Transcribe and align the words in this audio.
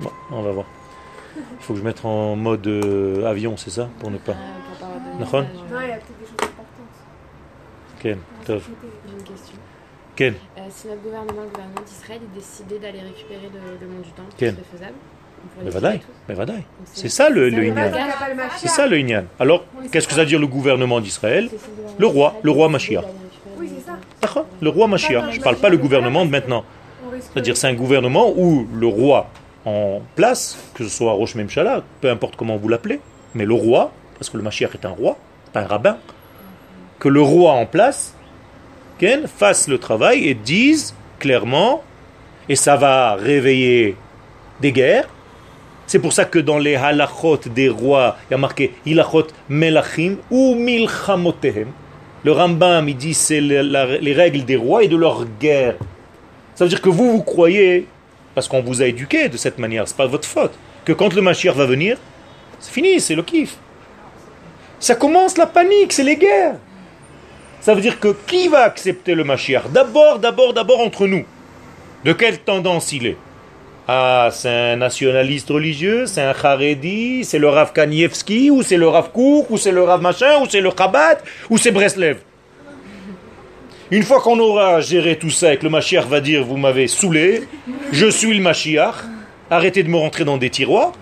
Bon, 0.00 0.10
on 0.30 0.42
va 0.42 0.50
voir. 0.50 0.66
Il 1.36 1.42
faut 1.64 1.72
que 1.74 1.78
je 1.80 1.84
mette 1.84 2.04
en 2.04 2.34
mode 2.36 2.66
euh, 2.66 3.24
avion, 3.26 3.56
c'est 3.56 3.70
ça 3.70 3.88
Pour 3.98 4.10
ne 4.10 4.18
pas. 4.18 4.34
Message. 5.18 5.32
Non, 5.70 5.80
il 5.82 5.88
y 5.88 5.92
a 5.92 5.96
peut-être 5.96 6.18
des 6.18 6.24
choses 6.26 6.34
importantes. 6.42 6.96
Ken, 8.00 8.18
Tov. 8.44 8.62
J'ai 9.06 9.12
une 9.12 9.22
question. 9.22 9.54
Ken, 10.14 10.34
Euh, 10.56 10.60
si 10.70 10.88
notre 10.88 11.02
gouvernement, 11.02 11.42
le 11.42 11.48
gouvernement 11.48 11.80
d'Israël, 11.86 12.20
il 12.22 12.38
décidait 12.38 12.78
d'aller 12.78 13.00
récupérer 13.00 13.50
le, 13.52 13.78
le 13.86 13.92
monde 13.92 14.02
du 14.02 14.10
temple, 14.10 14.28
Quel 14.38 14.50
ce 14.50 14.56
serait 14.56 14.64
faisable 14.72 14.94
mais 15.62 15.70
vadaï, 15.70 16.00
mais 16.28 16.34
vadaï. 16.34 16.64
C'est 16.92 17.08
ça 17.10 17.28
le, 17.30 17.48
le. 17.50 17.72
C'est 18.56 18.68
ça 18.68 18.86
le 18.88 18.98
Inyan. 18.98 19.24
Alors, 19.38 19.64
qu'est-ce 19.92 20.08
que 20.08 20.14
ça 20.14 20.20
veut 20.20 20.26
dire 20.26 20.40
le 20.40 20.46
gouvernement 20.48 20.98
d'Israël? 21.00 21.48
C'est 21.52 22.00
Le 22.00 22.06
roi, 22.06 22.34
le 22.42 22.50
roi 22.50 22.68
Mashiach. 22.68 23.04
Oui, 23.56 23.68
le 23.68 23.74
c'est 23.78 23.86
ça. 23.86 23.96
D'accord 24.20 24.46
Le 24.60 24.70
roi 24.70 24.88
Mashiach. 24.88 25.30
Je 25.32 25.38
ne 25.38 25.44
parle 25.44 25.56
pas 25.56 25.68
le 25.68 25.76
gouvernement 25.76 26.24
de 26.24 26.30
maintenant. 26.30 26.64
C'est-à-dire 27.20 27.56
c'est 27.56 27.68
un 27.68 27.74
gouvernement 27.74 28.32
où 28.36 28.66
le 28.74 28.86
roi 28.88 29.28
en 29.66 30.00
place, 30.14 30.56
que 30.74 30.84
ce 30.84 30.90
soit 30.90 31.12
Roche 31.12 31.34
Memchala, 31.34 31.82
peu 32.00 32.08
importe 32.08 32.36
comment 32.36 32.56
vous 32.56 32.68
l'appelez, 32.68 33.00
mais 33.34 33.44
le 33.44 33.52
roi, 33.52 33.92
parce 34.18 34.30
que 34.30 34.36
le 34.38 34.42
Mashiach 34.42 34.70
est 34.74 34.86
un 34.86 34.90
roi, 34.90 35.18
pas 35.52 35.60
un 35.60 35.66
rabbin, 35.66 35.98
que 36.98 37.08
le 37.08 37.20
roi 37.20 37.52
en 37.52 37.66
place, 37.66 38.14
Ken, 38.98 39.26
fasse 39.26 39.68
le 39.68 39.78
travail 39.78 40.26
et 40.26 40.34
dise 40.34 40.94
clairement, 41.18 41.82
et 42.48 42.56
ça 42.56 42.76
va 42.76 43.14
réveiller 43.16 43.96
des 44.60 44.72
guerres. 44.72 45.08
C'est 45.86 45.98
pour 45.98 46.12
ça 46.12 46.24
que 46.24 46.38
dans 46.38 46.58
les 46.58 46.76
halachot 46.76 47.40
des 47.46 47.68
rois, 47.68 48.16
il 48.28 48.32
y 48.32 48.34
a 48.34 48.38
marqué 48.38 48.72
hilachot 48.86 49.26
melachim 49.48 50.16
ou 50.30 50.54
milchamotehem. 50.54 51.68
Le 52.24 52.32
Rambam, 52.32 52.88
il 52.88 52.96
dit 52.96 53.14
c'est 53.14 53.40
les 53.40 54.12
règles 54.14 54.44
des 54.44 54.56
rois 54.56 54.82
et 54.82 54.88
de 54.88 54.96
leur 54.96 55.24
guerre. 55.40 55.74
Ça 56.54 56.64
veut 56.64 56.70
dire 56.70 56.80
que 56.80 56.88
vous, 56.88 57.12
vous 57.12 57.22
croyez, 57.22 57.86
parce 58.36 58.48
qu'on 58.48 58.60
vous 58.60 58.82
a 58.82 58.86
éduqué 58.86 59.30
de 59.30 59.38
cette 59.38 59.58
manière, 59.58 59.88
c'est 59.88 59.96
pas 59.96 60.06
votre 60.06 60.28
faute, 60.28 60.52
que 60.84 60.92
quand 60.92 61.14
le 61.14 61.22
Mashiach 61.22 61.54
va 61.54 61.64
venir, 61.64 61.96
c'est 62.60 62.70
fini, 62.70 63.00
c'est 63.00 63.14
le 63.14 63.22
kiff. 63.22 63.56
Ça 64.78 64.94
commence 64.94 65.38
la 65.38 65.46
panique, 65.46 65.90
c'est 65.90 66.04
les 66.04 66.16
guerres. 66.16 66.56
Ça 67.62 67.72
veut 67.72 67.80
dire 67.80 67.98
que 67.98 68.14
qui 68.26 68.48
va 68.48 68.64
accepter 68.64 69.14
le 69.14 69.24
Mashiach? 69.24 69.70
D'abord, 69.70 70.18
d'abord, 70.18 70.52
d'abord 70.52 70.80
entre 70.80 71.06
nous. 71.06 71.24
De 72.04 72.12
quelle 72.12 72.38
tendance 72.40 72.92
il 72.92 73.06
est? 73.06 73.16
Ah, 73.88 74.28
c'est 74.30 74.50
un 74.50 74.76
nationaliste 74.76 75.48
religieux, 75.48 76.04
c'est 76.04 76.20
un 76.20 76.34
Haredi, 76.34 77.24
c'est 77.24 77.38
le 77.38 77.48
Rav 77.48 77.72
Kanievski, 77.72 78.50
ou 78.50 78.62
c'est 78.62 78.76
le 78.76 78.86
Rav 78.86 79.12
Kouk, 79.12 79.48
ou 79.48 79.56
c'est 79.56 79.72
le 79.72 79.82
Rav 79.82 80.02
machin, 80.02 80.42
ou 80.42 80.46
c'est 80.46 80.60
le 80.60 80.70
Chabad, 80.76 81.20
ou 81.48 81.56
c'est 81.56 81.70
Breslev. 81.70 82.18
Une 83.90 84.02
fois 84.02 84.20
qu'on 84.20 84.38
aura 84.38 84.80
géré 84.80 85.16
tout 85.16 85.30
ça 85.30 85.54
et 85.54 85.58
que 85.58 85.64
le 85.64 85.70
Mashiach 85.70 86.06
va 86.06 86.20
dire 86.20 86.44
vous 86.44 86.56
m'avez 86.56 86.88
saoulé, 86.88 87.44
je 87.92 88.06
suis 88.06 88.36
le 88.36 88.42
Mashiach, 88.42 88.94
arrêtez 89.50 89.82
de 89.82 89.88
me 89.88 89.96
rentrer 89.96 90.24
dans 90.24 90.38
des 90.38 90.50
tiroirs, 90.50 90.92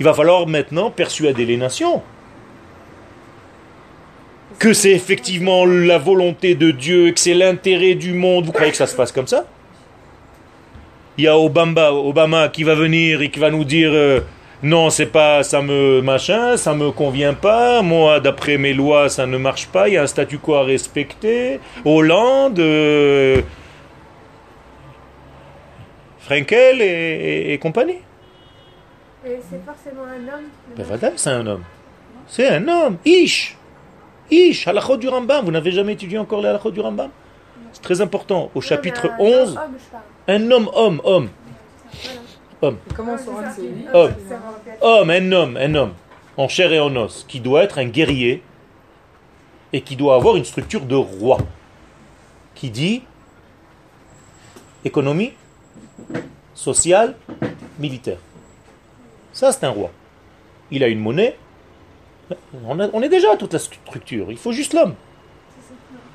il 0.00 0.04
va 0.04 0.12
falloir 0.12 0.46
maintenant 0.46 0.90
persuader 0.90 1.44
les 1.44 1.56
nations 1.56 2.02
que 4.58 4.72
c'est 4.72 4.92
effectivement 4.92 5.64
la 5.66 5.98
volonté 5.98 6.54
de 6.54 6.70
Dieu, 6.70 7.12
que 7.12 7.20
c'est 7.20 7.34
l'intérêt 7.34 7.94
du 7.94 8.12
monde. 8.12 8.46
Vous 8.46 8.52
croyez 8.52 8.70
que 8.70 8.76
ça 8.76 8.86
se 8.86 8.96
passe 8.96 9.12
comme 9.12 9.26
ça? 9.26 9.46
Il 11.18 11.24
y 11.24 11.28
a 11.28 11.38
Obama, 11.38 11.90
Obama 11.92 12.48
qui 12.48 12.62
va 12.62 12.74
venir 12.74 13.22
et 13.22 13.30
qui 13.30 13.38
va 13.38 13.50
nous 13.50 13.64
dire 13.64 13.90
euh, 13.92 14.20
non, 14.62 14.90
c'est 14.90 15.06
pas 15.06 15.42
ça 15.42 15.60
me 15.62 16.00
machin, 16.00 16.56
ça 16.56 16.74
me 16.74 16.90
convient 16.90 17.34
pas. 17.34 17.82
Moi, 17.82 18.20
d'après 18.20 18.56
mes 18.58 18.72
lois, 18.74 19.08
ça 19.08 19.26
ne 19.26 19.36
marche 19.36 19.66
pas. 19.68 19.88
Il 19.88 19.94
y 19.94 19.96
a 19.96 20.02
un 20.02 20.06
statu 20.06 20.38
quo 20.38 20.54
à 20.54 20.64
respecter. 20.64 21.60
Hollande, 21.84 22.58
euh, 22.58 23.40
Frankel 26.20 26.80
et, 26.82 26.84
et- 26.84 27.52
et 27.52 27.58
compagnie. 27.58 27.98
Et 29.24 29.38
c'est 29.50 29.60
forcément 29.64 30.04
un 30.04 30.22
homme. 30.34 30.46
Ben 30.76 30.84
voilà, 30.86 31.12
c'est 31.16 31.30
un 31.30 31.46
homme. 31.46 31.62
C'est 32.26 32.48
un 32.48 32.66
homme. 32.68 32.96
Ish. 33.04 33.56
Ish, 34.30 34.66
halachot 34.66 34.96
du 34.96 35.08
Rambam. 35.08 35.44
Vous 35.44 35.52
n'avez 35.52 35.70
jamais 35.70 35.92
étudié 35.92 36.18
encore 36.18 36.40
les 36.42 36.48
halachot 36.48 36.70
du 36.70 36.80
Rambam? 36.80 37.10
C'est 37.72 37.82
très 37.82 38.00
important. 38.00 38.50
Au 38.54 38.60
chapitre 38.60 39.06
Non, 39.08 39.12
mais 39.18 39.34
un 39.34 39.42
11, 39.42 39.48
homme, 39.50 39.74
je 39.78 39.90
parle. 39.92 40.02
un 40.42 40.50
homme, 40.50 40.70
homme, 40.74 41.00
homme. 41.04 41.28
Homme, 42.62 42.78
Comment 42.94 43.12
on 43.12 43.16
Ouais, 43.16 43.22
saura 43.22 43.42
c'est 43.42 43.46
que 43.46 43.50
ça. 43.50 43.54
c'est 43.56 43.62
lui 43.62 43.86
Homme. 44.80 45.10
Un 45.10 45.10
homme, 45.10 45.10
un 45.10 45.32
homme, 45.32 45.56
un 45.58 45.74
homme. 45.74 45.92
En 46.36 46.48
chair 46.48 46.72
et 46.72 46.80
en 46.80 46.94
os. 46.96 47.24
Qui 47.28 47.40
doit 47.40 47.62
être 47.62 47.78
un 47.78 47.86
guerrier. 47.86 48.42
Et 49.72 49.80
qui 49.82 49.96
doit 49.96 50.14
avoir 50.14 50.36
une 50.36 50.44
structure 50.44 50.82
de 50.86 50.94
roi. 50.94 51.38
Qui 52.54 52.70
dit 52.70 53.02
économie, 54.84 55.32
sociale, 56.54 57.16
militaire. 57.78 58.18
Ça, 59.32 59.52
c'est 59.52 59.64
un 59.64 59.70
roi. 59.70 59.90
Il 60.70 60.82
a 60.84 60.88
une 60.88 61.00
monnaie. 61.00 61.36
On, 62.66 62.78
a- 62.80 62.88
on 62.92 63.02
est 63.02 63.08
déjà 63.08 63.32
à 63.32 63.36
toute 63.36 63.52
la 63.52 63.58
structure. 63.58 64.30
Il 64.30 64.38
faut 64.38 64.52
juste 64.52 64.72
l'homme. 64.72 64.94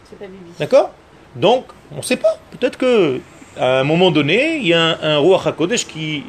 C'est 0.10 0.18
pas 0.18 0.26
Bibi. 0.26 0.52
D'accord? 0.60 0.92
Donc, 1.36 1.66
on 1.92 1.98
ne 1.98 2.02
sait 2.02 2.18
pas. 2.18 2.38
Peut-être 2.52 2.78
que 2.78 3.20
à 3.58 3.80
un 3.80 3.84
moment 3.84 4.12
donné, 4.12 4.58
il 4.58 4.68
y 4.68 4.74
a 4.74 4.82
un, 4.82 5.16
un 5.16 5.18
roi 5.18 5.42
Hakodesh 5.44 5.86
qui 5.86 6.24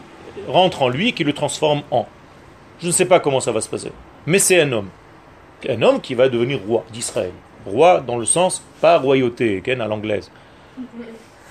rentre 0.48 0.82
en 0.82 0.88
lui 0.88 1.08
et 1.08 1.12
qui 1.12 1.24
le 1.24 1.32
transforme 1.32 1.82
en. 1.90 2.06
Je 2.80 2.86
ne 2.88 2.92
sais 2.92 3.06
pas 3.06 3.20
comment 3.20 3.40
ça 3.40 3.52
va 3.52 3.60
se 3.60 3.68
passer. 3.68 3.92
Mais 4.26 4.38
c'est 4.38 4.60
un 4.60 4.72
homme. 4.72 4.88
Un 5.68 5.82
homme 5.82 6.00
qui 6.00 6.14
va 6.14 6.28
devenir 6.28 6.60
roi 6.66 6.84
d'Israël. 6.92 7.32
Roi 7.64 8.00
dans 8.00 8.16
le 8.16 8.24
sens, 8.24 8.62
pas 8.80 8.98
royauté, 8.98 9.60
ken, 9.64 9.80
à 9.80 9.86
l'anglaise. 9.86 10.30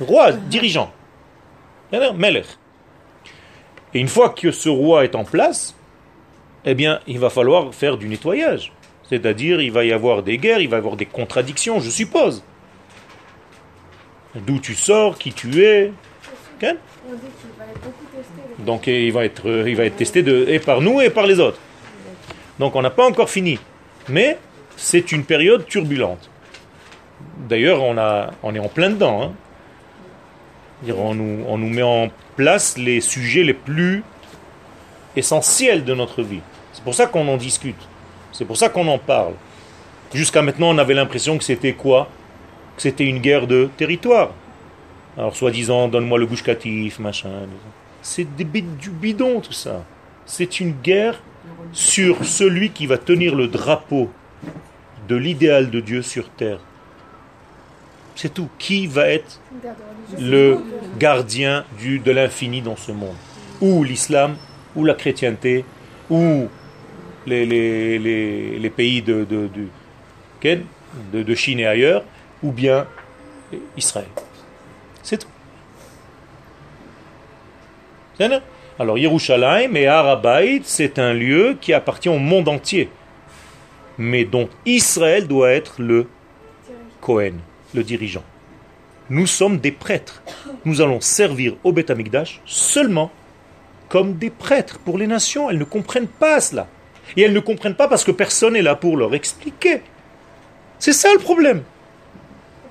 Roi, 0.02 0.34
dirigeant. 0.34 0.92
Melech. 1.92 2.46
Et 3.94 4.00
une 4.00 4.08
fois 4.08 4.30
que 4.30 4.52
ce 4.52 4.70
roi 4.70 5.04
est 5.04 5.16
en 5.16 5.24
place, 5.24 5.76
eh 6.66 6.74
bien, 6.74 7.00
il 7.08 7.20
va 7.20 7.30
falloir 7.30 7.74
faire 7.74 7.98
du 7.98 8.08
nettoyage. 8.08 8.72
C'est-à-dire, 9.10 9.62
il 9.62 9.72
va 9.72 9.84
y 9.84 9.92
avoir 9.92 10.24
des 10.24 10.38
guerres, 10.38 10.62
il 10.62 10.70
va 10.70 10.78
y 10.78 10.80
avoir 10.80 10.96
des 10.96 11.06
contradictions, 11.06 11.80
je 11.80 11.90
suppose. 11.90 12.44
D'où 14.36 14.60
tu 14.60 14.76
sors, 14.76 15.18
qui 15.18 15.34
tu 15.34 15.64
es. 15.64 15.92
Le- 16.62 16.78
Donc 18.66 18.88
il 18.88 19.12
va 19.12 19.26
être, 19.26 19.50
euh, 19.50 19.70
il 19.70 19.76
va 19.76 19.86
être 19.86 19.98
testé 19.98 20.24
de, 20.24 20.46
et 20.48 20.60
par 20.60 20.82
nous 20.82 21.02
et 21.02 21.10
par 21.10 21.26
les 21.26 21.40
autres. 21.40 21.60
Donc 22.60 22.76
on 22.76 22.82
n'a 22.82 22.90
pas 22.92 23.06
encore 23.08 23.30
fini. 23.30 23.60
Mais 24.08 24.38
c'est 24.78 25.12
une 25.12 25.26
période 25.26 25.66
turbulente. 25.66 26.30
D'ailleurs, 27.50 27.82
on, 27.84 27.98
a, 27.98 28.32
on 28.44 28.54
est 28.56 28.60
en 28.60 28.70
plein 28.70 28.90
dedans. 28.92 29.24
hein. 29.24 29.32
On, 30.96 31.14
nous, 31.14 31.44
on 31.48 31.58
nous 31.58 31.70
met 31.70 31.84
en 31.84 32.10
place 32.36 32.78
les 32.78 33.02
sujets 33.02 33.44
les 33.44 33.54
plus 33.54 34.04
essentiels 35.16 35.84
de 35.84 35.94
notre 35.94 36.24
vie. 36.24 36.40
C'est 36.74 36.84
pour 36.84 36.96
ça 36.96 37.06
qu'on 37.06 37.28
en 37.28 37.38
discute. 37.38 37.76
C'est 38.32 38.46
pour 38.46 38.58
ça 38.58 38.70
qu'on 38.70 38.88
en 38.88 38.98
parle. 38.98 39.34
Jusqu'à 40.14 40.42
maintenant, 40.42 40.70
on 40.70 40.78
avait 40.78 40.94
l'impression 40.94 41.38
que 41.38 41.44
c'était 41.44 41.74
quoi? 41.74 42.08
C'était 42.82 43.06
une 43.06 43.20
guerre 43.20 43.46
de 43.46 43.70
territoire. 43.78 44.34
Alors, 45.16 45.36
soi-disant, 45.36 45.88
donne-moi 45.88 46.18
le 46.18 46.26
bouche 46.26 46.42
catif, 46.42 46.98
machin. 46.98 47.30
C'est 48.02 48.26
du 48.36 48.90
bidon, 48.90 49.40
tout 49.40 49.54
ça. 49.54 49.86
C'est 50.26 50.60
une 50.60 50.72
guerre 50.72 51.22
sur 51.74 52.26
celui 52.26 52.72
qui 52.72 52.88
va 52.88 52.98
tenir 52.98 53.36
le 53.36 53.48
drapeau 53.48 54.10
de 55.08 55.16
l'idéal 55.16 55.70
de 55.70 55.80
Dieu 55.80 56.02
sur 56.02 56.30
terre. 56.30 56.58
C'est 58.16 58.34
tout. 58.34 58.50
Qui 58.58 58.88
va 58.88 59.10
être 59.10 59.40
le 60.20 60.58
gardien 60.98 61.66
de 61.80 62.12
l'infini 62.12 62.64
dans 62.64 62.78
ce 62.78 62.92
monde? 62.92 63.16
Ou 63.62 63.84
l'islam, 63.84 64.38
ou 64.76 64.86
la 64.86 64.96
chrétienté, 64.96 65.66
ou 66.10 66.48
les, 67.28 68.74
pays 68.76 69.04
de, 69.04 69.28
de 71.14 71.36
Chine 71.36 71.60
et 71.60 71.68
ailleurs, 71.68 72.04
ou 72.44 72.52
bien 72.52 72.88
Israël. 73.78 74.08
C'est 75.04 75.18
tout. 75.18 75.28
Alors 78.80 78.98
Yerushalayim 78.98 79.76
et 79.76 79.88
Harabait, 79.88 80.62
c'est 80.64 81.00
un 81.00 81.14
lieu 81.14 81.58
qui 81.60 81.74
appartient 81.74 82.10
au 82.10 82.18
monde 82.18 82.48
entier. 82.48 82.90
Mais 83.98 84.26
dont 84.26 84.50
Israël 84.66 85.28
doit 85.28 85.52
être 85.52 85.82
le 85.82 86.08
Cohen, 87.00 87.34
le 87.74 87.84
dirigeant. 87.84 88.24
Nous 89.10 89.28
sommes 89.28 89.58
des 89.58 89.72
prêtres. 89.72 90.24
Nous 90.66 90.82
allons 90.82 91.02
servir 91.02 91.56
au 91.64 91.74
Beth 91.74 91.92
seulement 92.46 93.12
comme 93.90 94.14
des 94.14 94.30
prêtres 94.30 94.80
pour 94.80 94.98
les 94.98 95.08
nations. 95.08 95.50
Elles 95.50 95.58
ne 95.58 95.66
comprennent 95.66 96.08
pas 96.08 96.40
cela. 96.40 96.68
Et 97.18 97.24
elles 97.24 97.34
ne 97.34 97.40
comprennent 97.40 97.76
pas 97.76 97.88
parce 97.88 98.06
que 98.06 98.12
personne 98.12 98.54
n'est 98.54 98.62
là 98.62 98.76
pour 98.76 98.96
leur 98.96 99.14
expliquer. 99.14 99.82
C'est 100.80 100.94
ça 100.94 101.10
le 101.14 101.20
problème. 101.20 101.64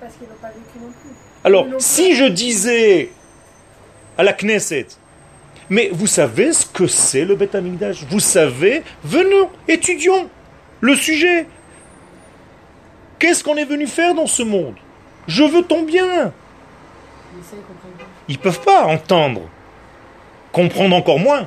Parce 0.01 0.15
qu'ils 0.15 0.29
n'ont 0.29 0.35
pas 0.41 0.49
vécu 0.49 0.79
non 0.81 0.91
plus. 1.03 1.21
Alors, 1.43 1.67
si 1.79 2.15
je 2.15 2.25
disais 2.25 3.11
à 4.19 4.23
la 4.23 4.33
Knesset, 4.33 4.89
mais 5.71 5.89
vous 5.93 6.07
savez 6.07 6.53
ce 6.53 6.67
que 6.67 6.87
c'est 6.87 7.25
le 7.25 7.37
Beth 7.37 7.57
Vous 8.11 8.21
savez? 8.21 8.83
Venons, 9.05 9.49
étudions 9.69 10.29
le 10.81 10.95
sujet. 10.95 11.47
Qu'est-ce 13.19 13.45
qu'on 13.45 13.57
est 13.57 13.65
venu 13.65 13.87
faire 13.87 14.15
dans 14.15 14.27
ce 14.27 14.43
monde? 14.43 14.75
Je 15.27 15.45
veux 15.45 15.63
ton 15.63 15.83
bien. 15.83 16.33
Ils. 17.35 17.59
Ils 18.29 18.39
peuvent 18.39 18.63
pas 18.63 18.85
entendre. 18.85 19.43
comprendre 20.53 20.97
encore 20.97 21.19
moins. 21.19 21.47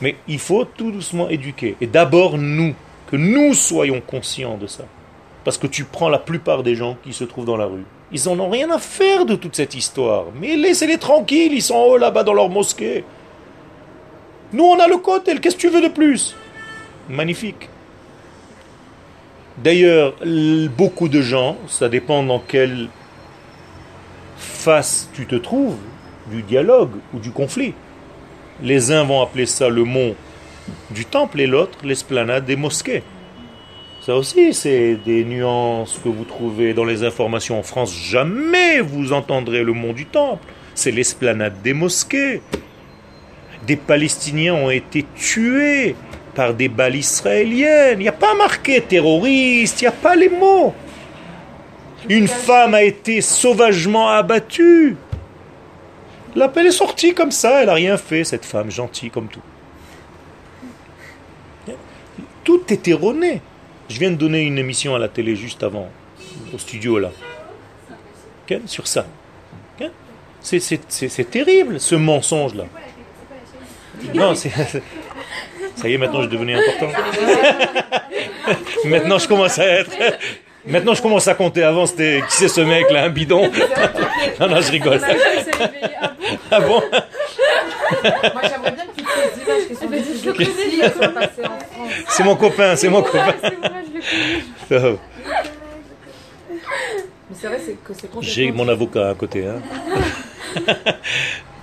Mais 0.00 0.16
il 0.26 0.38
faut 0.38 0.64
tout 0.64 0.90
doucement 0.90 1.28
éduquer. 1.28 1.76
Et 1.80 1.86
d'abord 1.86 2.38
nous, 2.38 2.74
que 3.10 3.16
nous 3.16 3.52
soyons 3.54 4.00
conscients 4.00 4.56
de 4.56 4.66
ça. 4.66 4.84
Parce 5.44 5.58
que 5.58 5.66
tu 5.66 5.84
prends 5.84 6.08
la 6.08 6.18
plupart 6.18 6.62
des 6.62 6.74
gens 6.74 6.96
qui 7.02 7.12
se 7.12 7.24
trouvent 7.24 7.46
dans 7.46 7.56
la 7.56 7.66
rue. 7.66 7.84
Ils 8.12 8.28
en 8.28 8.38
ont 8.38 8.50
rien 8.50 8.70
à 8.70 8.78
faire 8.78 9.24
de 9.24 9.34
toute 9.34 9.56
cette 9.56 9.74
histoire. 9.74 10.26
Mais 10.40 10.56
laissez-les 10.56 10.98
tranquilles, 10.98 11.52
ils 11.52 11.62
sont 11.62 11.74
en 11.74 11.84
haut 11.84 11.98
là-bas 11.98 12.22
dans 12.22 12.34
leur 12.34 12.48
mosquée. 12.48 13.04
Nous, 14.52 14.64
on 14.64 14.78
a 14.78 14.88
le 14.88 14.96
côté, 14.96 15.34
qu'est-ce 15.38 15.56
que 15.56 15.60
tu 15.60 15.68
veux 15.68 15.82
de 15.82 15.88
plus? 15.88 16.34
Magnifique. 17.08 17.68
D'ailleurs, 19.58 20.14
beaucoup 20.76 21.08
de 21.08 21.20
gens, 21.20 21.56
ça 21.66 21.88
dépend 21.88 22.22
dans 22.22 22.38
quelle 22.38 22.88
face 24.36 25.10
tu 25.14 25.26
te 25.26 25.34
trouves, 25.34 25.76
du 26.30 26.42
dialogue 26.42 26.92
ou 27.12 27.18
du 27.18 27.30
conflit. 27.30 27.74
Les 28.62 28.92
uns 28.92 29.04
vont 29.04 29.20
appeler 29.20 29.46
ça 29.46 29.68
le 29.68 29.84
mont 29.84 30.14
du 30.90 31.04
temple 31.04 31.40
et 31.40 31.46
l'autre 31.46 31.78
l'esplanade 31.82 32.44
des 32.44 32.56
mosquées. 32.56 33.02
Ça 34.00 34.14
aussi, 34.16 34.54
c'est 34.54 34.96
des 35.04 35.24
nuances 35.24 36.00
que 36.02 36.08
vous 36.08 36.24
trouvez 36.24 36.72
dans 36.72 36.84
les 36.84 37.04
informations 37.04 37.58
en 37.58 37.62
France. 37.62 37.92
Jamais 37.94 38.80
vous 38.80 39.12
entendrez 39.12 39.62
le 39.62 39.72
mont 39.72 39.92
du 39.92 40.06
temple. 40.06 40.46
C'est 40.74 40.90
l'esplanade 40.90 41.60
des 41.62 41.74
mosquées. 41.74 42.40
Des 43.66 43.76
Palestiniens 43.76 44.54
ont 44.54 44.70
été 44.70 45.04
tués 45.14 45.94
par 46.34 46.54
des 46.54 46.68
balles 46.68 46.96
israéliennes. 46.96 47.98
Il 48.00 48.02
n'y 48.02 48.08
a 48.08 48.12
pas 48.12 48.34
marqué 48.34 48.80
terroriste, 48.80 49.82
il 49.82 49.84
n'y 49.84 49.88
a 49.88 49.92
pas 49.92 50.14
les 50.14 50.28
mots. 50.28 50.72
Une 52.08 52.28
femme 52.28 52.74
a 52.74 52.82
été 52.82 53.20
sauvagement 53.20 54.08
abattue. 54.08 54.96
L'appel 56.36 56.66
est 56.66 56.70
sorti 56.70 57.12
comme 57.12 57.32
ça, 57.32 57.60
elle 57.60 57.66
n'a 57.66 57.74
rien 57.74 57.96
fait, 57.96 58.22
cette 58.22 58.44
femme, 58.44 58.70
gentille 58.70 59.10
comme 59.10 59.26
tout. 59.26 59.42
Tout 62.44 62.62
est 62.68 62.86
erroné. 62.88 63.42
Je 63.88 63.98
viens 63.98 64.10
de 64.10 64.16
donner 64.16 64.42
une 64.42 64.58
émission 64.58 64.94
à 64.94 64.98
la 64.98 65.08
télé 65.08 65.34
juste 65.36 65.62
avant, 65.62 65.88
au 66.52 66.58
studio 66.58 66.98
là, 66.98 67.10
sur 68.66 68.86
ça. 68.86 69.06
C'est 70.40 71.30
terrible 71.30 71.80
ce 71.80 71.94
mensonge 71.94 72.54
là. 72.54 72.64
Non, 74.14 74.34
c'est. 74.34 74.50
Ça 75.76 75.88
y 75.88 75.94
est, 75.94 75.98
maintenant 75.98 76.22
je 76.22 76.28
devenais 76.28 76.54
important. 76.54 76.92
maintenant 78.84 79.18
je 79.18 79.28
commence 79.28 79.58
à 79.58 79.66
être. 79.66 79.90
Maintenant 80.66 80.94
je 80.94 81.02
commence 81.02 81.28
à 81.28 81.34
compter. 81.34 81.62
Avant 81.62 81.86
c'était 81.86 82.22
qui 82.28 82.36
c'est 82.36 82.48
ce 82.48 82.60
mec 82.60 82.90
là, 82.90 83.04
un 83.04 83.10
bidon? 83.10 83.50
Non, 84.40 84.48
non, 84.48 84.60
je 84.60 84.70
rigole. 84.70 85.00
Ah 86.50 86.60
bon? 86.60 86.80
Moi 86.80 88.42
j'aimerais 88.42 88.72
bien 88.72 88.84
que 88.86 88.96
tu 88.96 89.02
te 89.02 89.10
images 89.44 89.66
qui 89.68 89.74
sont 89.74 91.50
C'est 92.08 92.24
mon 92.24 92.36
copain, 92.36 92.76
c'est 92.76 92.88
mon 92.88 93.02
copain. 93.02 93.34
Mais 94.70 94.78
c'est 97.34 97.46
vrai 97.48 97.58
que 97.84 97.94
c'est 97.94 98.08
J'ai 98.20 98.52
mon 98.52 98.68
avocat 98.68 99.10
à 99.10 99.14
côté. 99.14 99.46
Hein. 99.46 99.60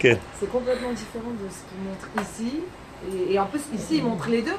C'est 0.39 0.51
complètement 0.51 0.91
différent 0.91 1.31
de 1.31 1.49
ce 1.49 1.63
qu'il 1.65 1.79
montre 1.83 2.07
ici. 2.21 2.59
Et, 3.29 3.39
en 3.39 3.45
plus, 3.45 3.61
ici, 3.75 3.97
il 3.97 4.03
montre 4.03 4.29
les 4.29 4.41
deux. 4.41 4.53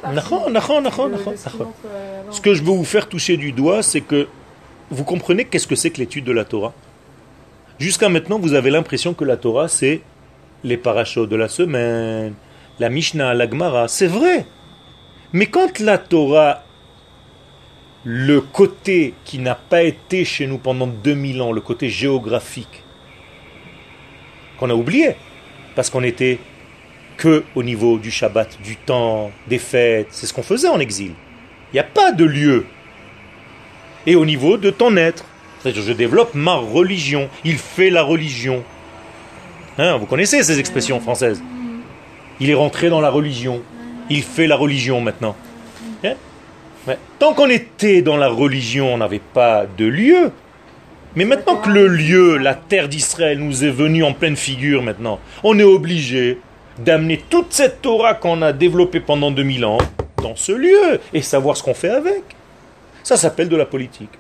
Ce 2.30 2.40
que 2.40 2.54
je 2.54 2.62
veux 2.62 2.72
vous 2.72 2.84
faire 2.84 3.08
toucher 3.08 3.36
du 3.36 3.52
doigt, 3.52 3.82
c'est 3.82 4.00
que 4.00 4.28
vous 4.90 5.04
comprenez 5.04 5.44
qu'est-ce 5.44 5.66
que 5.66 5.74
c'est 5.74 5.90
que 5.90 5.98
l'étude 5.98 6.24
de 6.24 6.32
la 6.32 6.44
Torah 6.44 6.72
Jusqu'à 7.78 8.08
maintenant, 8.08 8.38
vous 8.38 8.54
avez 8.54 8.70
l'impression 8.70 9.14
que 9.14 9.24
la 9.24 9.36
Torah, 9.36 9.68
c'est 9.68 10.00
les 10.64 10.76
parachutes 10.76 11.28
de 11.28 11.36
la 11.36 11.48
semaine, 11.48 12.34
la 12.78 12.88
Mishnah, 12.88 13.34
la 13.34 13.48
Gemara. 13.48 13.88
C'est 13.88 14.06
vrai. 14.06 14.46
Mais 15.32 15.46
quand 15.46 15.78
la 15.80 15.98
Torah, 15.98 16.62
le 18.04 18.40
côté 18.40 19.14
qui 19.24 19.38
n'a 19.38 19.54
pas 19.54 19.82
été 19.82 20.24
chez 20.24 20.46
nous 20.46 20.58
pendant 20.58 20.86
2000 20.86 21.42
ans, 21.42 21.52
le 21.52 21.60
côté 21.60 21.88
géographique, 21.88 22.84
qu'on 24.58 24.70
a 24.70 24.74
oublié, 24.74 25.16
parce 25.74 25.90
qu'on 25.90 26.02
était 26.02 26.38
que 27.16 27.44
au 27.54 27.62
niveau 27.62 27.98
du 27.98 28.10
Shabbat, 28.10 28.58
du 28.62 28.76
temps, 28.76 29.30
des 29.48 29.58
fêtes. 29.58 30.08
C'est 30.10 30.26
ce 30.26 30.34
qu'on 30.34 30.42
faisait 30.42 30.68
en 30.68 30.80
exil. 30.80 31.12
Il 31.72 31.76
n'y 31.76 31.80
a 31.80 31.84
pas 31.84 32.12
de 32.12 32.24
lieu. 32.24 32.66
Et 34.06 34.14
au 34.14 34.24
niveau 34.24 34.56
de 34.56 34.70
ton 34.70 34.96
être, 34.96 35.24
je 35.64 35.92
développe 35.92 36.34
ma 36.34 36.54
religion. 36.54 37.28
Il 37.44 37.58
fait 37.58 37.90
la 37.90 38.02
religion. 38.02 38.62
Hein, 39.78 39.96
vous 39.96 40.06
connaissez 40.06 40.42
ces 40.42 40.58
expressions 40.58 41.00
françaises? 41.00 41.42
Il 42.40 42.50
est 42.50 42.54
rentré 42.54 42.88
dans 42.88 43.00
la 43.00 43.10
religion. 43.10 43.62
Il 44.08 44.22
fait 44.22 44.46
la 44.46 44.56
religion 44.56 45.00
maintenant. 45.00 45.34
Hein? 46.04 46.14
Tant 47.18 47.34
qu'on 47.34 47.50
était 47.50 48.02
dans 48.02 48.16
la 48.16 48.28
religion, 48.28 48.94
on 48.94 48.98
n'avait 48.98 49.18
pas 49.18 49.66
de 49.66 49.86
lieu. 49.86 50.30
Mais 51.16 51.24
maintenant 51.24 51.56
que 51.56 51.70
le 51.70 51.88
lieu, 51.88 52.36
la 52.36 52.54
terre 52.54 52.88
d'Israël, 52.88 53.38
nous 53.38 53.64
est 53.64 53.70
venu 53.70 54.04
en 54.04 54.12
pleine 54.12 54.36
figure 54.36 54.82
maintenant, 54.82 55.18
on 55.42 55.58
est 55.58 55.64
obligé 55.64 56.38
d'amener 56.78 57.22
toute 57.30 57.52
cette 57.52 57.82
Torah 57.82 58.14
qu'on 58.14 58.42
a 58.42 58.52
développée 58.52 59.00
pendant 59.00 59.30
2000 59.30 59.64
ans 59.64 59.78
dans 60.22 60.36
ce 60.36 60.52
lieu 60.52 61.00
et 61.12 61.22
savoir 61.22 61.56
ce 61.56 61.62
qu'on 61.62 61.74
fait 61.74 61.90
avec. 61.90 62.22
Ça 63.02 63.16
s'appelle 63.16 63.48
de 63.48 63.56
la 63.56 63.66
politique. 63.66 64.10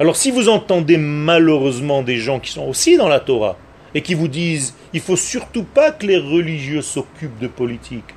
Alors 0.00 0.16
si 0.16 0.30
vous 0.30 0.48
entendez 0.48 0.96
malheureusement 0.96 2.02
des 2.02 2.16
gens 2.16 2.40
qui 2.40 2.50
sont 2.50 2.66
aussi 2.66 2.96
dans 2.96 3.08
la 3.08 3.20
Torah 3.20 3.56
et 3.94 4.02
qui 4.02 4.14
vous 4.14 4.28
disent 4.28 4.74
il 4.92 5.00
faut 5.00 5.16
surtout 5.16 5.64
pas 5.64 5.92
que 5.92 6.06
les 6.06 6.18
religieux 6.18 6.82
s'occupent 6.82 7.38
de 7.38 7.46
politique, 7.46 8.14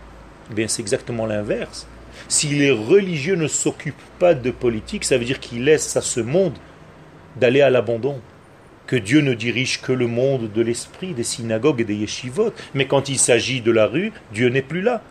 eh 0.51 0.53
bien 0.53 0.67
c'est 0.67 0.81
exactement 0.81 1.25
l'inverse. 1.25 1.87
Si 2.27 2.47
les 2.47 2.71
religieux 2.71 3.35
ne 3.35 3.47
s'occupent 3.47 3.95
pas 4.19 4.33
de 4.33 4.51
politique, 4.51 5.03
ça 5.03 5.17
veut 5.17 5.25
dire 5.25 5.39
qu'ils 5.39 5.63
laissent 5.63 5.95
à 5.95 6.01
ce 6.01 6.21
monde 6.21 6.53
d'aller 7.35 7.61
à 7.61 7.69
l'abandon. 7.69 8.19
Que 8.87 8.95
Dieu 8.95 9.21
ne 9.21 9.33
dirige 9.33 9.81
que 9.81 9.91
le 9.91 10.07
monde 10.07 10.51
de 10.51 10.61
l'esprit, 10.61 11.13
des 11.13 11.23
synagogues 11.23 11.81
et 11.81 11.85
des 11.85 11.95
yeshivot. 11.95 12.53
Mais 12.73 12.85
quand 12.85 13.09
il 13.09 13.17
s'agit 13.17 13.61
de 13.61 13.71
la 13.71 13.87
rue, 13.87 14.11
Dieu 14.31 14.49
n'est 14.49 14.61
plus 14.61 14.81
là. 14.81 15.01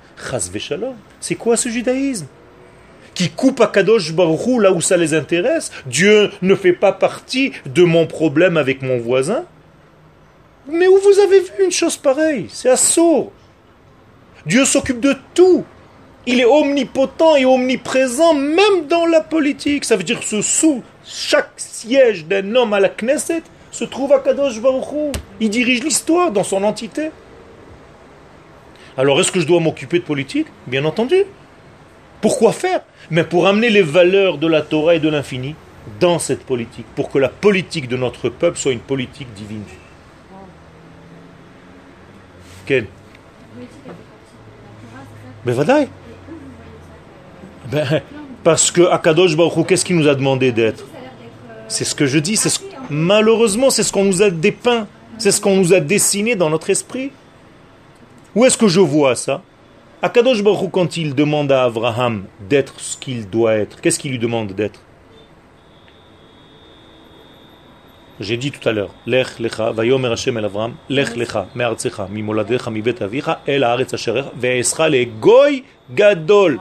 C'est 1.20 1.34
quoi 1.34 1.56
ce 1.56 1.68
judaïsme? 1.68 2.26
Qui 3.14 3.30
coupe 3.30 3.60
à 3.60 3.66
Kadosh 3.66 4.12
Baruch 4.12 4.60
là 4.60 4.72
où 4.72 4.80
ça 4.80 4.96
les 4.96 5.14
intéresse? 5.14 5.72
Dieu 5.86 6.30
ne 6.42 6.54
fait 6.54 6.72
pas 6.72 6.92
partie 6.92 7.52
de 7.66 7.82
mon 7.82 8.06
problème 8.06 8.56
avec 8.56 8.82
mon 8.82 8.98
voisin? 8.98 9.44
Mais 10.68 10.86
où 10.86 10.96
vous 10.96 11.18
avez 11.18 11.40
vu 11.40 11.64
une 11.64 11.72
chose 11.72 11.96
pareille? 11.96 12.46
C'est 12.48 12.70
assaut. 12.70 13.32
Dieu 14.46 14.64
s'occupe 14.64 15.00
de 15.00 15.14
tout. 15.34 15.64
Il 16.26 16.40
est 16.40 16.44
omnipotent 16.44 17.36
et 17.36 17.44
omniprésent 17.44 18.34
même 18.34 18.86
dans 18.88 19.06
la 19.06 19.20
politique. 19.20 19.84
Ça 19.84 19.96
veut 19.96 20.04
dire 20.04 20.22
ce 20.22 20.42
sous 20.42 20.82
chaque 21.04 21.52
siège 21.56 22.24
d'un 22.24 22.54
homme 22.54 22.72
à 22.72 22.80
la 22.80 22.88
Knesset 22.88 23.42
se 23.74 23.82
trouve 23.84 24.12
à 24.12 24.20
Kadosh 24.20 24.60
Baruch 24.60 25.12
Il 25.40 25.50
dirige 25.50 25.82
l'histoire 25.82 26.30
dans 26.30 26.44
son 26.44 26.62
entité. 26.62 27.10
Alors 28.96 29.20
est-ce 29.20 29.32
que 29.32 29.40
je 29.40 29.46
dois 29.46 29.58
m'occuper 29.58 29.98
de 29.98 30.04
politique? 30.04 30.46
Bien 30.68 30.84
entendu. 30.84 31.24
Pourquoi 32.20 32.52
faire? 32.52 32.82
Mais 33.10 33.24
pour 33.24 33.48
amener 33.48 33.70
les 33.70 33.82
valeurs 33.82 34.38
de 34.38 34.46
la 34.46 34.62
Torah 34.62 34.94
et 34.94 35.00
de 35.00 35.08
l'infini 35.08 35.56
dans 35.98 36.20
cette 36.20 36.44
politique, 36.44 36.86
pour 36.94 37.10
que 37.10 37.18
la 37.18 37.28
politique 37.28 37.88
de 37.88 37.96
notre 37.96 38.28
peuple 38.28 38.56
soit 38.56 38.72
une 38.72 38.78
politique 38.78 39.34
divine. 39.34 39.64
Quelle 42.64 42.86
Ben, 45.44 45.64
ben 47.70 48.02
parce 48.44 48.70
que 48.70 48.82
Akadosh 48.82 49.36
Baruch 49.36 49.66
qu'est-ce 49.66 49.84
qu'il 49.84 49.96
nous 49.96 50.06
a 50.06 50.14
demandé 50.14 50.52
d'être? 50.52 50.84
C'est 51.66 51.84
ce 51.84 51.94
que 51.96 52.06
je 52.06 52.20
dis. 52.20 52.36
Ce... 52.36 52.48
Malheureusement, 52.90 53.70
c'est 53.70 53.82
ce 53.82 53.92
qu'on 53.92 54.04
nous 54.04 54.22
a 54.22 54.30
dépeint. 54.30 54.86
C'est 55.18 55.30
ce 55.30 55.40
qu'on 55.40 55.56
nous 55.56 55.72
a 55.72 55.80
dessiné 55.80 56.34
dans 56.34 56.50
notre 56.50 56.70
esprit. 56.70 57.10
Où 58.34 58.44
est-ce 58.44 58.58
que 58.58 58.68
je 58.68 58.80
vois 58.80 59.14
ça? 59.14 59.42
Akadosh 60.02 60.42
Baruch 60.42 60.70
quand 60.70 60.96
il 60.96 61.14
demande 61.14 61.50
à 61.50 61.64
Abraham 61.64 62.24
d'être 62.50 62.78
ce 62.78 62.96
qu'il 62.96 63.30
doit 63.30 63.54
être, 63.54 63.80
qu'est-ce 63.80 63.98
qu'il 63.98 64.10
lui 64.10 64.18
demande 64.18 64.52
d'être? 64.52 64.80
J'ai 68.20 68.36
dit 68.36 68.50
tout 68.50 68.68
à 68.68 68.72
l'heure, 68.72 68.90
Lech 69.06 69.38
lecha, 69.38 69.72
vayomer 69.72 70.08
Hashem 70.08 70.36
el 70.36 70.44
Avram, 70.44 70.74
Lech 70.90 71.16
lecha, 71.16 71.46
me'artzecha, 71.54 72.06
mimoladecha, 72.08 72.70
mibet 72.70 73.00
avicha, 73.00 73.40
el 73.46 73.64
haaretz 73.64 73.94
asherer, 73.94 74.24
ve'esra 74.36 74.88
le 74.88 75.06
goy 75.06 75.64
gadol. 75.90 76.60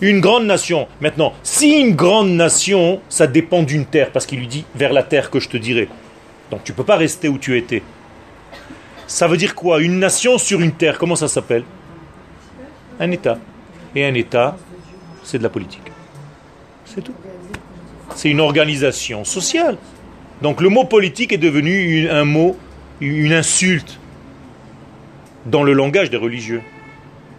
Une 0.00 0.20
grande 0.20 0.46
nation. 0.46 0.88
Maintenant, 1.00 1.32
si 1.42 1.80
une 1.80 1.94
grande 1.94 2.30
nation, 2.30 3.00
ça 3.08 3.26
dépend 3.26 3.62
d'une 3.62 3.86
terre, 3.86 4.10
parce 4.10 4.26
qu'il 4.26 4.38
lui 4.38 4.48
dit 4.48 4.64
vers 4.74 4.92
la 4.92 5.02
terre 5.02 5.30
que 5.30 5.40
je 5.40 5.48
te 5.48 5.56
dirai. 5.56 5.88
Donc 6.50 6.64
tu 6.64 6.72
peux 6.72 6.84
pas 6.84 6.96
rester 6.96 7.28
où 7.28 7.38
tu 7.38 7.56
étais. 7.56 7.82
Ça 9.06 9.28
veut 9.28 9.36
dire 9.36 9.54
quoi? 9.54 9.80
Une 9.80 9.98
nation 9.98 10.38
sur 10.38 10.60
une 10.60 10.72
terre, 10.72 10.98
comment 10.98 11.16
ça 11.16 11.28
s'appelle? 11.28 11.64
Un 12.98 13.10
État. 13.10 13.38
Et 13.94 14.04
un 14.04 14.14
État, 14.14 14.56
c'est 15.22 15.38
de 15.38 15.42
la 15.42 15.48
politique. 15.48 15.92
C'est 16.84 17.02
tout. 17.02 17.14
C'est 18.14 18.30
une 18.30 18.40
organisation 18.40 19.24
sociale. 19.24 19.76
Donc 20.42 20.60
le 20.60 20.68
mot 20.68 20.84
politique 20.84 21.32
est 21.32 21.38
devenu 21.38 22.08
un 22.08 22.24
mot, 22.24 22.56
une 23.00 23.32
insulte. 23.32 23.98
dans 25.46 25.62
le 25.62 25.72
langage 25.72 26.10
des 26.10 26.16
religieux. 26.16 26.62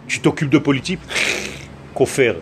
Tu 0.06 0.20
t'occupes 0.20 0.50
de 0.50 0.58
politique? 0.58 1.00
Faire 2.04 2.34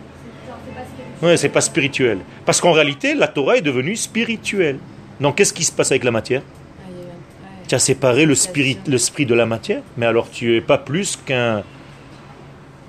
Ouais, 1.21 1.37
c'est 1.37 1.49
pas 1.49 1.61
spirituel. 1.61 2.17
Parce 2.45 2.59
qu'en 2.59 2.73
réalité, 2.73 3.13
la 3.15 3.27
Torah 3.29 3.55
est 3.57 3.61
devenue 3.61 3.95
spirituelle. 3.95 4.79
Donc 5.21 5.35
qu'est-ce 5.37 5.53
qui 5.53 5.63
se 5.63 5.71
passe 5.71 5.91
avec 5.91 6.03
la 6.03 6.11
matière 6.11 6.41
Ah, 6.45 6.81
il 6.89 6.97
y 6.97 6.99
a- 7.01 7.05
ouais. 7.05 7.11
Tu 7.69 7.75
as 7.75 7.79
séparé 7.79 8.25
le 8.25 8.35
spirit, 8.35 8.77
l'esprit 8.85 9.25
de 9.25 9.33
la 9.33 9.45
matière, 9.45 9.81
mais 9.95 10.05
alors 10.05 10.29
tu 10.29 10.57
es 10.57 10.61
pas 10.61 10.77
plus 10.77 11.15
qu'un 11.25 11.63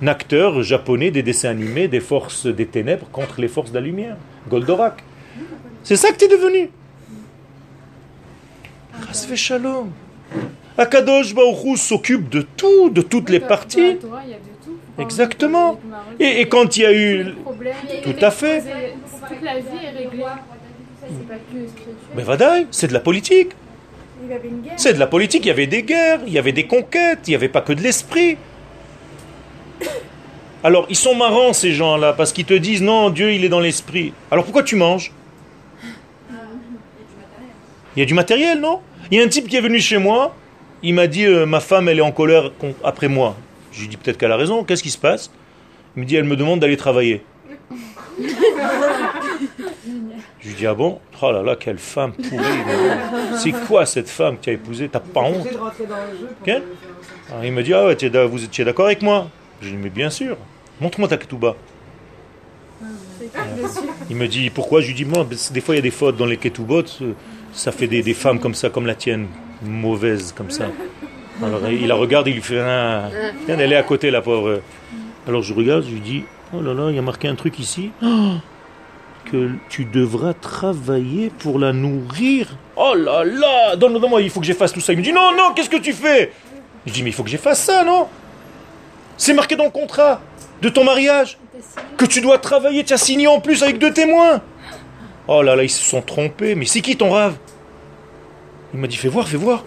acteur 0.05 0.63
japonais 0.65 1.11
des 1.13 1.23
dessins 1.23 1.51
animés 1.51 1.87
des 1.89 2.01
forces 2.01 2.47
des 2.47 2.67
ténèbres 2.67 3.07
contre 3.13 3.41
les 3.41 3.49
forces 3.49 3.71
de 3.71 3.77
la 3.79 3.85
lumière. 3.87 4.17
Goldorak. 4.51 5.03
C'est 5.85 5.97
ça 5.97 6.11
que 6.11 6.17
tu 6.19 6.25
es 6.25 6.29
devenu. 6.29 6.69
Chas 9.13 9.35
shalom. 9.37 9.91
Akadosh 10.77 11.35
Baruch 11.35 11.79
s'occupe 11.79 12.29
de 12.29 12.43
tout, 12.43 12.91
de 12.91 13.01
toutes 13.03 13.31
les 13.31 13.41
parties. 13.41 13.99
Exactement. 14.99 15.79
Et, 16.19 16.41
et 16.41 16.49
quand 16.49 16.77
il 16.77 16.83
y 16.83 16.87
a 16.87 16.93
eu... 16.93 17.35
Tout 18.03 18.15
à 18.21 18.31
fait. 18.31 18.63
toute 19.29 19.43
la 19.43 19.59
vie 19.59 19.67
est 19.85 19.97
réglée. 19.99 20.25
C'est 21.09 21.29
pas 21.29 21.35
que 21.35 21.69
spirituel. 21.69 21.95
Mais 22.17 22.23
Vadaï, 22.23 22.67
c'est 22.71 22.89
de 22.89 22.93
la 22.93 23.01
politique. 23.01 23.53
C'est 24.77 24.95
de 24.95 24.99
la 24.99 25.07
politique, 25.07 25.45
il 25.45 25.49
y 25.49 25.51
avait 25.51 25.67
des 25.67 25.83
guerres, 25.83 26.21
il 26.27 26.33
y 26.33 26.39
avait 26.39 26.53
des 26.53 26.67
conquêtes, 26.67 27.21
il 27.27 27.31
n'y 27.31 27.37
avait 27.37 27.49
pas 27.49 27.61
que 27.61 27.73
de 27.73 27.83
l'esprit. 27.83 28.39
Alors, 30.65 30.87
ils 30.89 30.97
sont 30.97 31.15
marrants 31.15 31.53
ces 31.53 31.73
gens-là, 31.73 32.13
parce 32.13 32.33
qu'ils 32.33 32.47
te 32.47 32.55
disent 32.55 32.83
non, 32.83 33.11
Dieu 33.11 33.33
il 33.33 33.45
est 33.45 33.49
dans 33.49 33.61
l'esprit. 33.61 34.13
Alors 34.31 34.45
pourquoi 34.45 34.63
tu 34.63 34.75
manges? 34.75 35.13
Il 37.95 38.01
y 38.01 38.03
a 38.03 38.07
du 38.07 38.15
matériel, 38.15 38.61
non? 38.61 38.81
Il 39.11 39.19
y 39.19 39.21
a 39.21 39.25
un 39.25 39.29
type 39.29 39.49
qui 39.49 39.57
est 39.57 39.61
venu 39.61 39.81
chez 39.81 39.99
moi, 39.99 40.35
il 40.83 40.95
m'a 40.95 41.07
dit 41.07 41.25
euh, 41.25 41.47
ma 41.47 41.61
femme 41.61 41.89
elle 41.89 41.99
est 41.99 42.03
en 42.03 42.11
colère 42.11 42.51
après 42.83 43.09
moi. 43.09 43.37
Je 43.77 43.83
lui 43.83 43.89
dis 43.89 43.97
peut-être 43.99 44.17
qu'elle 44.17 44.33
a 44.33 44.37
raison, 44.37 44.65
qu'est-ce 44.65 44.83
qui 44.83 44.91
se 44.91 44.97
passe? 44.99 45.31
Il 45.97 46.03
me 46.03 46.07
dit 46.07 46.17
elle 46.17 46.25
me 46.25 46.37
demande 46.37 46.61
d'aller 46.61 46.79
travailler. 46.79 47.23
Je 50.41 50.49
lui 50.49 50.55
dis 50.55 50.67
ah 50.67 50.75
bon? 50.75 51.01
Oh 51.21 51.33
là 51.33 51.43
là, 51.43 51.57
quelle 51.57 51.79
femme 51.79 52.13
pourrie. 52.13 52.45
C'est 53.37 53.53
quoi 53.67 53.85
cette 53.85 54.09
femme 54.09 54.39
que 54.39 54.45
tu 54.45 54.51
as 54.51 54.53
épousée 54.55 54.89
T'as 54.89 55.01
pas 55.01 55.21
honte 55.21 55.47
alors 57.29 57.45
il 57.45 57.53
me 57.53 57.63
dit, 57.63 57.75
ah 57.75 57.87
ouais, 57.87 57.97
tu 57.97 58.07
es 58.07 58.27
vous 58.27 58.45
étiez 58.45 58.65
d'accord 58.65 58.87
avec 58.87 59.03
moi? 59.03 59.29
Je 59.61 59.71
lui 59.71 59.77
dis, 59.77 59.83
mais 59.83 59.91
bien 59.91 60.11
sûr. 60.11 60.37
Montre-moi 60.81 61.09
ta 61.09 61.17
ketouba. 61.17 61.57
Il 64.09 64.17
me 64.17 64.29
dit, 64.29 64.51
pourquoi? 64.51 64.81
Je 64.81 64.87
lui 64.89 64.95
dis, 64.95 65.05
moi, 65.05 65.27
des 65.51 65.61
fois 65.61 65.75
il 65.75 65.79
y 65.79 65.81
a 65.81 65.83
des 65.83 65.91
fautes 65.91 66.17
dans 66.17 66.27
les 66.27 66.37
ketubot, 66.37 66.85
euh, 67.03 67.13
ça 67.53 67.73
fait 67.73 67.89
des, 67.89 68.03
des 68.03 68.15
femmes 68.15 68.39
comme 68.39 68.55
ça, 68.55 68.71
comme 68.71 68.87
la 68.87 68.95
tienne, 68.95 69.27
mauvaises 69.63 70.33
comme 70.37 70.51
ça. 70.51 70.67
Alors 71.43 71.61
il 71.69 71.87
la 71.87 71.95
regarde, 71.95 72.29
il 72.29 72.35
lui 72.35 72.43
fait, 72.43 72.61
ah, 72.61 73.11
Tiens, 73.45 73.59
elle 73.59 73.73
est 73.73 73.77
à 73.77 73.83
côté, 73.83 74.11
la 74.11 74.23
pauvre. 74.23 74.61
Alors 75.29 75.43
je 75.43 75.53
regarde, 75.53 75.85
je 75.85 75.91
lui 75.91 76.01
dis, 76.01 76.25
oh 76.55 76.63
là 76.63 76.73
là, 76.73 76.91
il 76.91 76.97
y 76.97 76.99
a 76.99 77.03
marqué 77.03 77.29
un 77.29 77.35
truc 77.35 77.59
ici. 77.59 77.91
Oh, 78.03 78.35
que 79.31 79.51
tu 79.69 79.85
devras 79.85 80.35
travailler 80.35 81.31
pour 81.39 81.59
la 81.59 81.73
nourrir. 81.73 82.57
Oh 82.77 82.95
là 82.95 83.25
là, 83.25 83.77
donne-moi, 83.77 84.01
donne-moi, 84.01 84.23
il 84.23 84.31
faut 84.31 84.41
que 84.41 84.47
j'efface 84.47 84.73
tout 84.73 84.81
ça. 84.81 84.93
Il 84.93 84.99
me 84.99 85.03
dit, 85.03 85.13
non, 85.13 85.33
non, 85.37 85.53
qu'est-ce 85.55 85.69
que 85.69 85.79
tu 85.79 85.93
fais? 85.93 86.33
Je 86.87 86.93
dis, 86.93 87.03
mais 87.03 87.11
il 87.11 87.13
faut 87.13 87.25
que 87.25 87.31
j'efface 87.31 87.61
ça, 87.61 87.83
non? 87.83 88.07
C'est 89.17 89.35
marqué 89.35 89.57
dans 89.57 89.65
le 89.65 89.71
contrat 89.71 90.21
de 90.63 90.69
ton 90.69 90.85
mariage 90.85 91.39
que 91.97 92.05
tu 92.05 92.21
dois 92.21 92.39
travailler. 92.39 92.85
Tu 92.85 92.93
as 92.93 92.99
signé 92.99 93.27
en 93.27 93.41
plus 93.41 93.63
avec 93.63 93.79
deux 93.79 93.93
témoins. 93.93 94.43
Oh 95.27 95.43
là 95.43 95.57
là, 95.57 95.65
ils 95.65 95.71
se 95.71 95.83
sont 95.83 96.03
trompés. 96.03 96.55
Mais 96.55 96.67
c'est 96.67 96.81
qui 96.81 96.97
ton 96.97 97.11
rave? 97.11 97.35
Il 98.75 98.81
m'a 98.81 98.87
dit, 98.87 98.97
fais 98.97 99.09
voir, 99.09 99.27
fais 99.27 99.37
voir. 99.37 99.65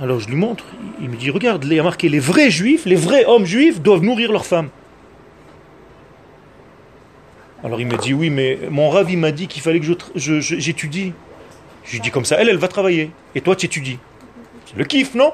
Alors 0.00 0.20
je 0.20 0.28
lui 0.28 0.36
montre. 0.36 0.64
Il 1.00 1.08
me 1.10 1.16
dit, 1.16 1.30
regarde, 1.30 1.64
il 1.64 1.72
y 1.72 1.80
a 1.80 1.82
marqué, 1.82 2.08
les 2.08 2.20
vrais 2.20 2.50
juifs, 2.50 2.84
les 2.86 2.96
vrais 2.96 3.24
hommes 3.24 3.46
juifs 3.46 3.80
doivent 3.80 4.02
nourrir 4.02 4.30
leurs 4.30 4.46
femmes. 4.46 4.68
Alors 7.64 7.80
il 7.80 7.86
me 7.88 7.96
dit, 7.96 8.14
oui, 8.14 8.30
mais 8.30 8.58
mon 8.70 8.90
rave, 8.90 9.10
il 9.10 9.18
m'a 9.18 9.32
dit 9.32 9.48
qu'il 9.48 9.62
fallait 9.62 9.80
que 9.80 9.86
j'étudie. 10.14 11.12
Je 11.84 11.92
lui 11.92 12.00
dis 12.00 12.10
comme 12.10 12.24
ça, 12.24 12.36
elle, 12.36 12.48
elle 12.48 12.58
va 12.58 12.68
travailler. 12.68 13.10
Et 13.34 13.40
toi, 13.40 13.56
tu 13.56 13.66
étudies. 13.66 13.98
C'est 14.66 14.76
le 14.76 14.84
kiff, 14.84 15.14
non? 15.14 15.32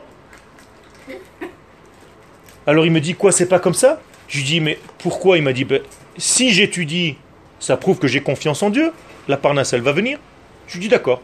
Alors 2.66 2.86
il 2.86 2.92
me 2.92 3.00
dit, 3.00 3.14
quoi, 3.14 3.32
c'est 3.32 3.48
pas 3.48 3.58
comme 3.58 3.74
ça? 3.74 4.00
Je 4.28 4.38
lui 4.38 4.44
dis, 4.44 4.60
mais 4.60 4.78
pourquoi? 4.98 5.36
Il 5.36 5.42
m'a 5.42 5.52
dit, 5.52 5.64
Ben, 5.64 5.82
si 6.16 6.50
j'étudie, 6.50 7.18
ça 7.60 7.76
prouve 7.76 7.98
que 7.98 8.08
j'ai 8.08 8.22
confiance 8.22 8.62
en 8.62 8.70
Dieu. 8.70 8.92
La 9.28 9.36
parnasse, 9.36 9.74
elle 9.74 9.82
va 9.82 9.92
venir. 9.92 10.18
Je 10.66 10.74
lui 10.74 10.80
dis, 10.80 10.88
d'accord. 10.88 11.20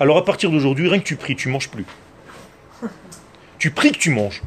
Alors 0.00 0.16
à 0.16 0.24
partir 0.24 0.50
d'aujourd'hui, 0.50 0.88
rien 0.88 0.98
que 0.98 1.04
tu 1.04 1.14
pries, 1.14 1.36
tu 1.36 1.48
manges 1.48 1.68
plus. 1.68 1.84
Tu 3.58 3.70
pries 3.70 3.92
que 3.92 3.98
tu 3.98 4.10
manges. 4.10 4.42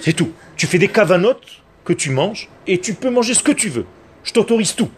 C'est 0.00 0.12
tout. 0.12 0.32
Tu 0.56 0.66
fais 0.66 0.78
des 0.78 0.88
cavanotes 0.88 1.62
que 1.84 1.92
tu 1.92 2.10
manges 2.10 2.48
et 2.66 2.78
tu 2.78 2.94
peux 2.94 3.10
manger 3.10 3.34
ce 3.34 3.42
que 3.42 3.52
tu 3.52 3.68
veux. 3.68 3.86
Je 4.24 4.32
t'autorise 4.32 4.74
tout. 4.74 4.90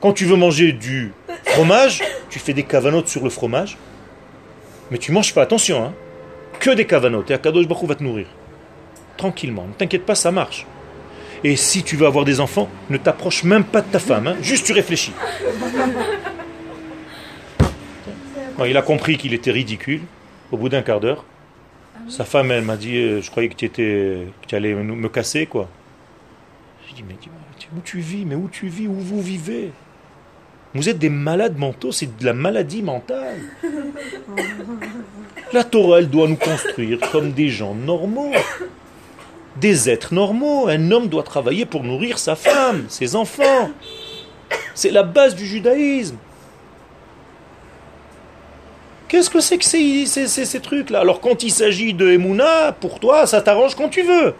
Quand 0.00 0.12
tu 0.12 0.24
veux 0.24 0.36
manger 0.36 0.72
du 0.72 1.12
fromage, 1.46 2.02
tu 2.28 2.38
fais 2.38 2.52
des 2.52 2.64
cavanotes 2.64 3.08
sur 3.08 3.22
le 3.22 3.30
fromage. 3.30 3.76
Mais 4.90 4.98
tu 4.98 5.12
manges 5.12 5.32
pas, 5.32 5.42
attention, 5.42 5.84
hein. 5.84 5.92
Que 6.58 6.70
des 6.70 6.86
cavanotes. 6.86 7.30
Et 7.30 7.34
Akadosh 7.34 7.66
Baruch 7.66 7.88
va 7.88 7.94
te 7.94 8.02
nourrir. 8.02 8.26
Tranquillement. 9.16 9.66
Ne 9.68 9.72
t'inquiète 9.72 10.04
pas, 10.04 10.14
ça 10.14 10.30
marche. 10.32 10.66
Et 11.44 11.56
si 11.56 11.82
tu 11.82 11.96
veux 11.96 12.06
avoir 12.06 12.24
des 12.24 12.40
enfants, 12.40 12.68
ne 12.90 12.96
t'approche 12.98 13.42
même 13.44 13.64
pas 13.64 13.80
de 13.80 13.86
ta 13.90 13.98
femme. 13.98 14.26
hein. 14.28 14.36
Juste 14.42 14.66
tu 14.66 14.72
réfléchis. 14.72 15.12
Il 18.66 18.76
a 18.76 18.82
compris 18.82 19.16
qu'il 19.18 19.34
était 19.34 19.50
ridicule. 19.50 20.02
Au 20.50 20.56
bout 20.56 20.68
d'un 20.68 20.82
quart 20.82 21.00
d'heure, 21.00 21.24
sa 22.08 22.24
femme, 22.24 22.50
elle 22.50 22.64
m'a 22.64 22.76
dit 22.76 22.96
euh, 22.96 23.22
Je 23.22 23.30
croyais 23.30 23.48
que 23.48 23.54
tu, 23.54 23.64
étais, 23.64 24.26
que 24.42 24.46
tu 24.46 24.54
allais 24.54 24.74
me 24.74 25.08
casser, 25.08 25.46
quoi. 25.46 25.68
J'ai 26.86 26.96
dit 26.96 27.04
Mais 27.08 27.14
où 27.74 27.80
tu 27.82 28.00
vis 28.00 28.24
Mais 28.26 28.34
où 28.34 28.48
tu 28.52 28.68
vis 28.68 28.86
Où 28.86 28.94
vous 28.94 29.22
vivez? 29.22 29.72
Vous 30.74 30.88
êtes 30.88 30.98
des 30.98 31.10
malades 31.10 31.58
mentaux, 31.58 31.92
c'est 31.92 32.16
de 32.18 32.24
la 32.24 32.32
maladie 32.32 32.82
mentale. 32.82 33.40
La 35.52 35.64
Torah, 35.64 35.98
elle 35.98 36.08
doit 36.08 36.28
nous 36.28 36.36
construire 36.36 36.98
comme 37.10 37.32
des 37.32 37.48
gens 37.48 37.74
normaux. 37.74 38.32
Des 39.56 39.90
êtres 39.90 40.14
normaux. 40.14 40.68
Un 40.68 40.90
homme 40.90 41.08
doit 41.08 41.24
travailler 41.24 41.66
pour 41.66 41.84
nourrir 41.84 42.18
sa 42.18 42.36
femme, 42.36 42.86
ses 42.88 43.16
enfants. 43.16 43.70
C'est 44.74 44.90
la 44.90 45.02
base 45.02 45.34
du 45.34 45.44
judaïsme. 45.44 46.16
Qu'est-ce 49.12 49.28
que 49.28 49.40
c'est 49.40 49.58
que 49.58 49.64
ces, 49.66 50.06
ces- 50.06 50.26
ces- 50.26 50.60
trucs-là? 50.60 51.00
Alors 51.00 51.20
quand 51.20 51.42
il 51.42 51.50
s'agit 51.50 51.92
de 51.92 52.08
Emouna, 52.08 52.72
pour 52.72 52.98
toi, 52.98 53.26
ça 53.26 53.42
t'arrange 53.42 53.74
quand 53.74 53.90
tu 53.90 54.00
veux. 54.00 54.34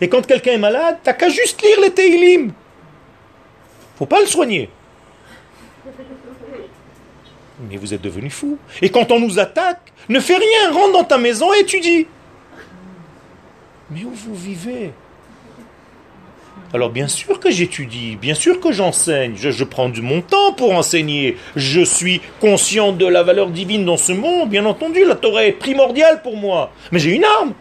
Et 0.00 0.08
quand 0.08 0.26
quelqu'un 0.26 0.52
est 0.52 0.58
malade, 0.58 0.96
t'as 1.02 1.12
qu'à 1.12 1.28
juste 1.28 1.60
lire 1.60 1.78
les 1.82 1.90
Teilim. 1.90 2.52
Faut 3.98 4.06
pas 4.06 4.22
le 4.22 4.26
soigner. 4.26 4.70
Mais 7.68 7.76
vous 7.76 7.92
êtes 7.92 8.00
devenus 8.00 8.32
fous. 8.32 8.56
Et 8.80 8.88
quand 8.88 9.12
on 9.12 9.20
nous 9.20 9.38
attaque, 9.38 9.92
ne 10.08 10.18
fais 10.18 10.36
rien, 10.36 10.72
rentre 10.72 10.92
dans 10.94 11.04
ta 11.04 11.18
maison 11.18 11.52
et 11.52 11.58
étudie. 11.60 12.06
Mais 13.90 14.02
où 14.04 14.12
vous 14.12 14.34
vivez? 14.34 14.94
Alors 16.74 16.90
bien 16.90 17.08
sûr 17.08 17.38
que 17.38 17.50
j'étudie, 17.50 18.16
bien 18.16 18.34
sûr 18.34 18.58
que 18.58 18.72
j'enseigne, 18.72 19.34
je, 19.36 19.50
je 19.50 19.64
prends 19.64 19.88
du 19.88 20.00
mon 20.00 20.22
temps 20.22 20.52
pour 20.54 20.72
enseigner, 20.72 21.36
je 21.54 21.82
suis 21.82 22.20
conscient 22.40 22.92
de 22.92 23.06
la 23.06 23.22
valeur 23.22 23.50
divine 23.50 23.84
dans 23.84 23.98
ce 23.98 24.12
monde, 24.12 24.48
bien 24.48 24.64
entendu, 24.64 25.04
la 25.04 25.14
Torah 25.14 25.44
est 25.44 25.52
primordiale 25.52 26.22
pour 26.22 26.36
moi, 26.36 26.72
mais 26.90 26.98
j'ai 26.98 27.10
une 27.10 27.24
arme. 27.24 27.52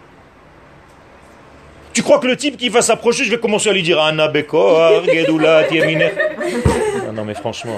Tu 1.94 2.03
crois 2.03 2.20
que 2.20 2.27
le 2.27 2.38
type 2.38 2.56
qui 2.56 2.70
va 2.70 2.82
s'approcher, 2.82 3.25
je 3.25 3.32
vais 3.32 3.38
commencer 3.38 3.70
à 3.70 3.74
lui 3.74 3.84
dire 3.84 4.00
Anna 4.00 4.30
Bekor, 4.30 5.03
Gedula, 5.03 5.65
Tiemine 5.65 6.10
Non, 7.08 7.13
non, 7.13 7.25
mais 7.25 7.34
franchement, 7.34 7.77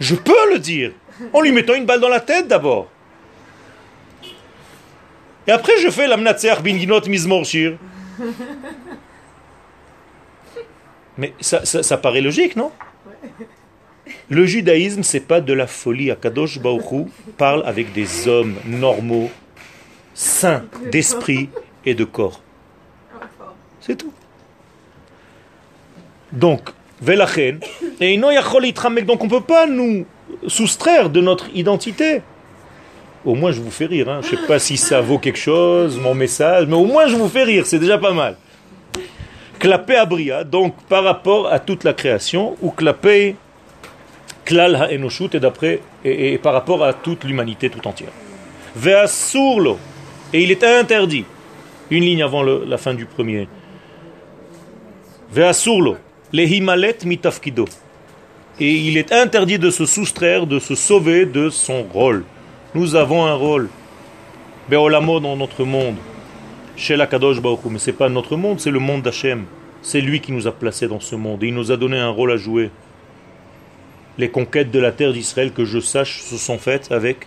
je 0.00 0.14
peux 0.14 0.52
le 0.52 0.58
dire, 0.58 0.92
en 1.34 1.42
lui 1.42 1.52
mettant 1.52 1.74
une 1.74 1.84
balle 1.84 2.00
dans 2.00 2.08
la 2.08 2.20
tête 2.20 2.48
d'abord. 2.48 2.88
Et 5.46 5.50
après, 5.50 5.74
je 5.78 5.90
fais 5.90 6.06
la 6.06 6.16
mnatser 6.16 6.54
binginot 6.62 7.02
mizmorshir. 7.06 7.74
Mais 11.18 11.32
ça, 11.40 11.64
ça, 11.64 11.96
paraît 11.96 12.20
logique, 12.20 12.56
non? 12.56 12.72
Le 14.28 14.46
judaïsme, 14.46 15.02
c'est 15.02 15.20
pas 15.20 15.40
de 15.40 15.52
la 15.52 15.66
folie. 15.66 16.10
Akadosh 16.10 16.58
Hu 16.58 17.06
parle 17.38 17.62
avec 17.66 17.92
des 17.92 18.28
hommes 18.28 18.56
normaux, 18.66 19.30
sains 20.12 20.64
d'esprit 20.90 21.48
et 21.86 21.94
de 21.94 22.04
corps. 22.04 22.40
C'est 23.80 23.96
tout. 23.96 24.12
Donc, 26.32 26.70
Velachen, 27.00 27.60
et 28.00 28.14
yitramek, 28.14 29.06
donc 29.06 29.22
on 29.22 29.26
ne 29.26 29.30
peut 29.30 29.40
pas 29.40 29.66
nous 29.66 30.06
soustraire 30.46 31.10
de 31.10 31.20
notre 31.20 31.48
identité. 31.54 32.22
Au 33.24 33.34
moins 33.34 33.52
je 33.52 33.60
vous 33.60 33.70
fais 33.70 33.86
rire, 33.86 34.08
hein. 34.08 34.20
je 34.22 34.34
ne 34.34 34.40
sais 34.40 34.46
pas 34.46 34.58
si 34.58 34.76
ça 34.76 35.00
vaut 35.00 35.18
quelque 35.18 35.38
chose, 35.38 35.98
mon 35.98 36.14
message, 36.14 36.66
mais 36.66 36.74
au 36.74 36.84
moins 36.84 37.06
je 37.06 37.16
vous 37.16 37.28
fais 37.28 37.44
rire, 37.44 37.66
c'est 37.66 37.78
déjà 37.78 37.98
pas 37.98 38.12
mal. 38.12 38.36
Klapé 39.64 39.96
abria, 39.96 40.44
donc 40.44 40.74
par 40.90 41.04
rapport 41.04 41.50
à 41.50 41.58
toute 41.58 41.84
la 41.84 41.94
création, 41.94 42.54
ou 42.60 42.70
klapé 42.70 43.34
klal 44.44 44.76
ha'enoshut, 44.76 45.34
et 45.34 45.40
d'après, 45.40 45.80
et, 46.04 46.36
par 46.36 46.52
rapport 46.52 46.84
à 46.84 46.92
toute 46.92 47.24
l'humanité 47.24 47.70
tout 47.70 47.88
entière. 47.88 48.10
Ve'asurlo. 48.76 49.78
Et 50.34 50.42
il 50.42 50.50
est 50.50 50.62
interdit. 50.62 51.24
Une 51.90 52.04
ligne 52.04 52.22
avant 52.22 52.42
la 52.42 52.76
fin 52.76 52.92
du 52.92 53.06
premier. 53.06 53.48
Ve'asurlo. 55.32 55.96
Lehimalet 56.30 56.98
mitafkido. 57.06 57.64
Et 58.60 58.70
il 58.70 58.98
est 58.98 59.12
interdit 59.12 59.58
de 59.58 59.70
se 59.70 59.86
soustraire, 59.86 60.46
de 60.46 60.58
se 60.58 60.74
sauver 60.74 61.24
de 61.24 61.48
son 61.48 61.84
rôle. 61.84 62.24
Nous 62.74 62.96
avons 62.96 63.24
un 63.24 63.34
rôle. 63.34 63.70
Be'olamo 64.68 65.20
dans 65.20 65.36
notre 65.36 65.64
monde. 65.64 65.96
Chez 66.76 66.96
la 66.96 67.06
Kadosh 67.06 67.40
Baruch. 67.40 67.60
Mais 67.70 67.78
ce 67.78 67.90
n'est 67.90 67.96
pas 67.96 68.08
notre 68.08 68.36
monde, 68.36 68.60
c'est 68.60 68.70
le 68.70 68.80
monde 68.80 69.02
d'Hachem. 69.02 69.44
C'est 69.82 70.00
lui 70.00 70.20
qui 70.20 70.32
nous 70.32 70.46
a 70.46 70.52
placés 70.52 70.88
dans 70.88 71.00
ce 71.00 71.14
monde. 71.14 71.42
Et 71.44 71.48
il 71.48 71.54
nous 71.54 71.70
a 71.70 71.76
donné 71.76 71.98
un 71.98 72.08
rôle 72.08 72.32
à 72.32 72.36
jouer. 72.36 72.70
Les 74.18 74.28
conquêtes 74.28 74.70
de 74.70 74.78
la 74.78 74.92
terre 74.92 75.12
d'Israël, 75.12 75.52
que 75.52 75.64
je 75.64 75.80
sache, 75.80 76.22
se 76.22 76.36
sont 76.36 76.58
faites 76.58 76.90
avec 76.90 77.26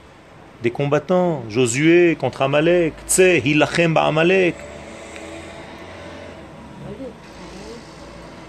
des 0.63 0.71
combattants. 0.71 1.43
Josué 1.49 2.17
contre 2.19 2.41
Amalek. 2.41 2.93
Tse, 3.07 3.41
Hilachem 3.45 3.95
Amalek. 3.97 4.55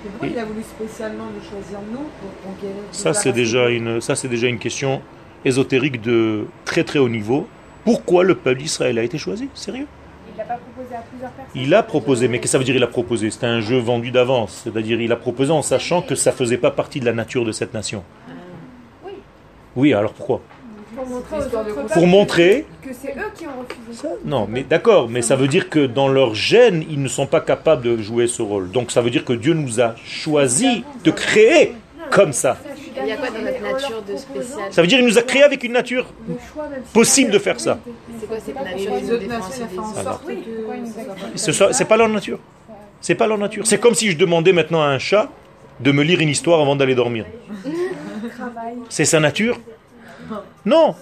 Pourquoi 0.03 0.29
il 0.29 0.39
a 0.39 0.45
voulu 0.45 0.63
spécialement 0.63 1.27
nous 1.27 1.43
choisir 1.43 1.79
nous 1.93 2.07
pour 2.21 2.53
conquérir 2.53 2.83
Ça, 2.93 3.13
c'est 3.13 3.33
déjà, 3.33 3.69
une, 3.69 4.01
ça, 4.01 4.15
c'est 4.17 4.29
déjà 4.29 4.49
une 4.49 4.59
question 4.59 5.01
ésotérique 5.45 6.01
de 6.01 6.47
très 6.65 6.83
très 6.83 6.99
haut 6.99 7.09
niveau. 7.09 7.47
Pourquoi 7.85 8.25
le 8.25 8.35
peuple 8.35 8.61
d'Israël 8.61 8.99
a 8.99 9.03
été 9.03 9.19
choisi? 9.19 9.49
Sérieux? 9.55 9.87
Il 10.39 10.47
l'a 10.47 10.55
pas 10.55 10.61
proposé 10.61 10.95
à 10.95 11.01
plusieurs 11.01 11.31
personnes. 11.33 11.63
Il 11.63 11.75
a 11.75 11.83
proposé, 11.83 12.29
mais 12.29 12.39
qu'est-ce 12.39 12.45
que 12.45 12.49
ça 12.53 12.59
veut 12.59 12.65
dire 12.65 12.77
il 12.77 12.83
a 12.83 12.87
proposé? 12.87 13.31
C'était 13.31 13.47
un 13.47 13.61
jeu 13.61 13.79
vendu 13.79 14.13
d'avance. 14.13 14.61
C'est-à-dire 14.63 15.01
il 15.01 15.11
a 15.11 15.17
proposé 15.17 15.51
en 15.51 15.63
sachant 15.63 16.01
que 16.01 16.15
ça 16.15 16.31
faisait 16.31 16.59
pas 16.59 16.71
partie 16.71 17.01
de 17.01 17.07
la 17.07 17.13
nature 17.13 17.45
de 17.45 17.51
cette 17.51 17.75
nation. 17.75 18.05
Oui. 19.05 19.13
Oui, 19.75 19.95
alors 19.95 20.13
pourquoi? 20.13 20.41
Pour 20.95 21.07
montrer 21.07 21.37
aux 21.37 21.43
Pour 21.89 22.27
que 22.83 22.91
c'est 22.93 23.17
eux 23.17 23.31
qui 23.37 23.47
ont 23.47 23.61
refusé. 23.61 24.03
Ça, 24.03 24.09
non, 24.25 24.47
mais 24.49 24.63
d'accord, 24.63 25.09
mais 25.09 25.23
ça 25.23 25.35
veut 25.35 25.49
dire 25.49 25.69
que 25.69 25.87
dans 25.87 26.09
leur 26.09 26.35
gène, 26.35 26.85
ils 26.89 27.03
ne 27.03 27.09
sont 27.09 27.27
pas 27.27 27.41
capables 27.41 27.83
de 27.83 27.97
jouer 27.97 28.29
ce 28.29 28.43
rôle. 28.43 28.71
Donc 28.71 28.93
ça 28.93 29.01
veut 29.01 29.11
dire 29.11 29.25
que 29.25 29.33
Dieu 29.33 29.55
nous 29.55 29.81
a 29.81 29.95
choisi 30.05 30.85
de 31.05 31.11
créer 31.11 31.75
comme 32.11 32.33
ça. 32.33 32.57
Il 33.01 33.09
y 33.09 33.13
a 33.13 33.17
quoi 33.17 33.31
dans 33.31 33.39
notre 33.39 33.63
nature 33.63 34.03
de 34.03 34.17
spécial 34.17 34.73
Ça 34.73 34.83
veut 34.83 34.89
dire 34.89 34.99
qu'il 34.99 35.07
nous 35.07 35.19
a 35.19 35.23
créé 35.23 35.43
avec 35.43 35.63
une 35.63 35.73
nature 35.73 36.07
possible 36.93 37.31
de 37.31 37.39
faire 37.39 37.61
ça. 37.61 37.79
C'est 38.45 38.55
nature 38.55 38.93
autres 38.93 39.27
nations, 39.27 39.81
en 39.81 39.95
sorte 40.03 40.23
Oui, 40.27 40.43
que 40.45 41.35
pas 41.35 41.37
C'est 41.37 41.97
leur 41.97 42.09
nature. 42.09 42.39
C'est 43.01 43.15
pas 43.15 43.27
leur 43.27 43.39
nature. 43.39 43.67
C'est 43.67 43.79
comme 43.79 43.95
si 43.95 44.11
je 44.11 44.17
demandais 44.17 44.53
maintenant 44.53 44.83
à 44.83 44.87
un 44.87 44.99
chat 44.99 45.29
de 45.81 45.93
me 45.93 46.03
lire 46.03 46.21
une 46.21 46.29
histoire 46.29 46.61
avant 46.61 46.77
d'aller 46.77 46.95
dormir. 46.95 47.25
C'est 48.89 49.05
sa 49.05 49.21
nature 49.21 49.59
Non. 50.65 50.95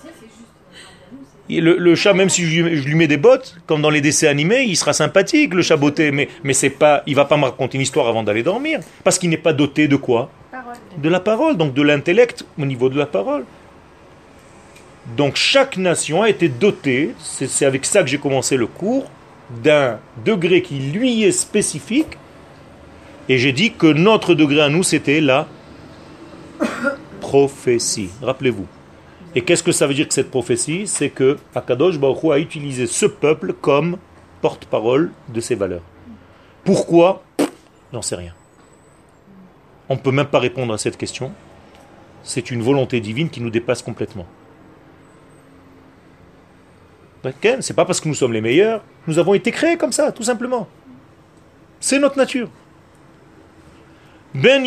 Le, 1.49 1.77
le 1.77 1.95
chat, 1.95 2.13
même 2.13 2.29
si 2.29 2.45
je 2.45 2.63
lui, 2.63 2.77
je 2.77 2.89
lui 2.89 2.97
mets 2.97 3.07
des 3.07 3.17
bottes, 3.17 3.57
comme 3.67 3.81
dans 3.81 3.91
les 3.91 4.01
dessins 4.01 4.27
animés, 4.27 4.65
il 4.65 4.77
sera 4.77 4.93
sympathique, 4.93 5.55
le 5.55 5.63
chat 5.63 5.77
botté, 5.77 6.11
mais, 6.11 6.29
mais 6.43 6.53
c'est 6.53 6.71
pas, 6.71 7.05
il 7.07 7.15
va 7.15 7.25
pas 7.25 7.37
me 7.37 7.45
raconter 7.45 7.77
une 7.77 7.83
histoire 7.83 8.09
avant 8.09 8.25
d'aller 8.25 8.43
dormir, 8.43 8.81
parce 9.05 9.17
qu'il 9.17 9.31
n'est 9.31 9.37
pas 9.37 9.53
doté 9.53 9.87
de 9.87 9.95
quoi? 9.95 10.29
Parole. 10.51 10.75
De 10.99 11.09
la 11.09 11.21
parole, 11.21 11.57
donc 11.57 11.73
de 11.73 11.83
l'intellect 11.83 12.45
au 12.59 12.67
niveau 12.67 12.89
de 12.89 12.99
la 12.99 13.07
parole. 13.07 13.45
Donc 15.15 15.37
chaque 15.37 15.77
nation 15.77 16.23
a 16.23 16.29
été 16.29 16.49
dotée, 16.49 17.15
c'est 17.19 17.65
avec 17.65 17.85
ça 17.85 18.03
que 18.03 18.09
j'ai 18.09 18.19
commencé 18.19 18.57
le 18.57 18.67
cours, 18.67 19.09
d'un 19.63 20.01
degré 20.25 20.63
qui 20.63 20.79
lui 20.79 21.23
est 21.23 21.33
spécifique, 21.33 22.19
et 23.29 23.39
j'ai 23.39 23.53
dit 23.53 23.73
que 23.73 23.87
notre 23.87 24.35
degré 24.35 24.61
à 24.61 24.69
nous, 24.69 24.83
c'était 24.83 25.21
la 25.21 25.47
prophétie. 27.21 28.11
Rappelez-vous. 28.23 28.67
Et 29.35 29.43
qu'est-ce 29.43 29.63
que 29.63 29.73
ça 29.73 29.87
veut 29.87 29.95
dire 29.95 30.09
que 30.09 30.15
cette 30.15 30.31
prophétie? 30.31 30.87
C'est 30.87 31.11
que 31.11 31.37
Akadosh 31.55 31.99
Baruch 31.99 32.25
a 32.33 32.39
utilisé 32.39 32.87
ce 32.87 33.07
peuple 33.07 33.53
comme 33.53 33.99
porte-parole 34.41 35.13
de 35.29 35.41
ses 35.41 35.55
valeurs. 35.55 35.83
Pourquoi? 36.65 37.23
J'en 37.93 38.03
sais 38.03 38.17
rien. 38.17 38.33
On 39.89 39.95
ne 39.95 40.01
peut 40.01 40.11
même 40.11 40.27
pas 40.27 40.39
répondre 40.39 40.73
à 40.73 40.79
cette 40.79 40.97
question. 40.97 41.33
C'est 42.23 42.51
une 42.51 42.63
volonté 42.63 43.01
divine 43.01 43.29
qui 43.29 43.41
nous 43.41 43.51
dépasse 43.51 43.83
complètement 43.83 44.27
c'est 47.61 47.75
pas 47.75 47.85
parce 47.85 48.01
que 48.01 48.09
nous 48.09 48.15
sommes 48.15 48.33
les 48.33 48.41
meilleurs, 48.41 48.83
nous 49.07 49.19
avons 49.19 49.35
été 49.35 49.51
créés 49.51 49.77
comme 49.77 49.93
ça, 49.93 50.13
tout 50.13 50.23
simplement. 50.23 50.69
C'est 51.81 51.99
notre 51.99 52.17
nature. 52.17 52.49
Ben 54.35 54.63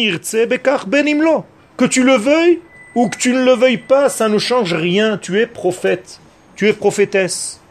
bekach 0.50 0.86
ben 0.88 1.08
imlo. 1.08 1.46
Que 1.78 1.86
tu 1.86 2.04
le 2.04 2.16
veuilles 2.16 2.60
ou 2.96 3.10
que 3.10 3.18
tu 3.18 3.34
ne 3.34 3.44
le 3.44 3.54
veuilles 3.54 3.78
pas, 3.78 4.10
ça 4.10 4.28
ne 4.28 4.38
change 4.38 4.74
rien. 4.74 5.18
Tu 5.18 5.40
es 5.40 5.46
prophète, 5.46 6.20
tu 6.56 6.68
es 6.68 6.74
prophétesse. 6.74 7.62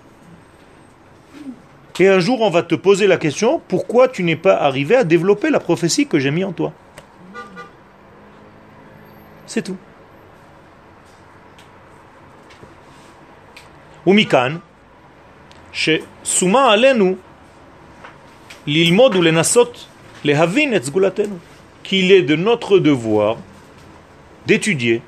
Et 2.01 2.09
un 2.09 2.21
jour, 2.21 2.41
on 2.43 2.51
va 2.51 2.63
te 2.63 2.77
poser 2.77 3.09
la 3.09 3.17
question 3.17 3.61
pourquoi 3.67 4.07
tu 4.07 4.23
n'es 4.23 4.37
pas 4.37 4.55
arrivé 4.55 4.95
à 4.95 5.03
développer 5.03 5.51
la 5.51 5.59
prophétie 5.59 6.07
que 6.07 6.21
j'ai 6.21 6.31
mis 6.31 6.45
en 6.45 6.53
toi? 6.53 6.73
C'est 9.47 9.63
tout. 9.63 9.77
Oumikan 14.07 14.61
ששומה 15.74 16.72
עלינו 16.72 17.16
ללמוד 18.68 19.16
ולנסות 19.16 19.86
להבין 20.24 20.76
את 20.76 20.84
סגולתנו. 20.84 21.38
Qu'il 21.84 22.12
est 22.12 22.22
de 22.22 22.36
notre 22.38 22.80
devoir 22.80 23.36
d'étudier 24.48 25.02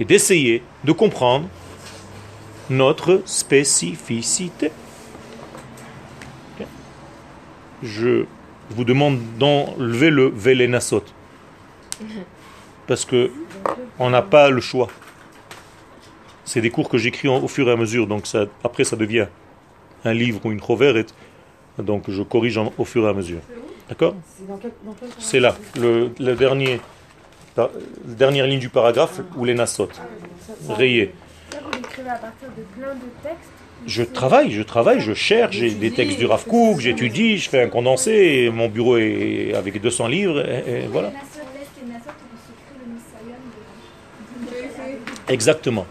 et 0.00 0.04
d'essayer 0.04 0.62
de 0.84 0.92
comprendre 0.92 1.46
notre 2.68 3.22
spécificité. 3.24 4.72
Ok. 6.60 6.66
Je 7.82 8.24
vous 8.70 8.84
demande 8.84 9.18
d'enlever 9.38 10.10
le 10.10 10.26
velenasot. 10.34 11.04
Parce 12.88 13.04
que 13.04 13.30
on 14.00 14.10
n'a 14.10 14.22
pas 14.22 14.50
le 14.50 14.60
choix. 14.60 14.88
C'est 16.44 16.60
des 16.60 16.70
cours 16.70 16.88
que 16.88 16.98
j'écris 16.98 17.28
en- 17.28 17.40
au 17.46 17.48
fur 17.48 17.68
et 17.68 17.72
à 17.72 17.76
mesure, 17.76 18.06
donc 18.08 18.26
ça, 18.26 18.46
après 18.64 18.82
ça 18.82 18.96
devient 18.96 19.28
un 20.05 20.13
livre 20.13 20.39
ou 20.45 20.51
une 20.51 20.61
choveret, 20.61 21.05
donc 21.77 22.09
je 22.09 22.21
corrige 22.23 22.57
en- 22.57 22.73
au 22.77 22.85
fur 22.85 23.05
et 23.05 23.09
à 23.09 23.13
mesure. 23.13 23.39
D'accord 23.89 24.15
C'est 25.19 25.39
là, 25.39 25.55
le, 25.79 26.09
le 26.19 26.35
dernier, 26.35 26.79
la 27.57 27.69
dernière 28.05 28.47
ligne 28.47 28.59
du 28.59 28.69
paragraphe, 28.69 29.21
ou 29.37 29.45
les 29.45 29.53
nasot, 29.53 29.89
rayé. 30.69 31.13
Ça, 31.51 31.57
vous 31.63 31.71
l'écrivez 31.71 32.09
à 32.09 32.15
partir 32.15 32.47
de 32.57 32.63
plein 32.81 32.93
de 32.95 33.09
textes. 33.21 33.49
Je 33.85 34.03
travaille, 34.03 34.51
je 34.51 34.61
travaille, 34.63 35.01
je 35.01 35.13
cherche, 35.13 35.57
j'ai 35.57 35.71
des 35.71 35.91
textes 35.91 36.17
du 36.17 36.25
Rav 36.25 36.45
Kook, 36.45 36.79
j'étudie, 36.79 37.37
je 37.37 37.49
fais 37.49 37.61
un 37.61 37.67
condensé, 37.67 38.11
et 38.45 38.49
mon 38.49 38.69
bureau 38.69 38.95
est 38.97 39.53
avec 39.55 39.79
200 39.81 40.07
livres, 40.07 40.39
et, 40.47 40.83
et 40.83 40.87
voilà. 40.87 41.11
Exactement. 45.27 45.85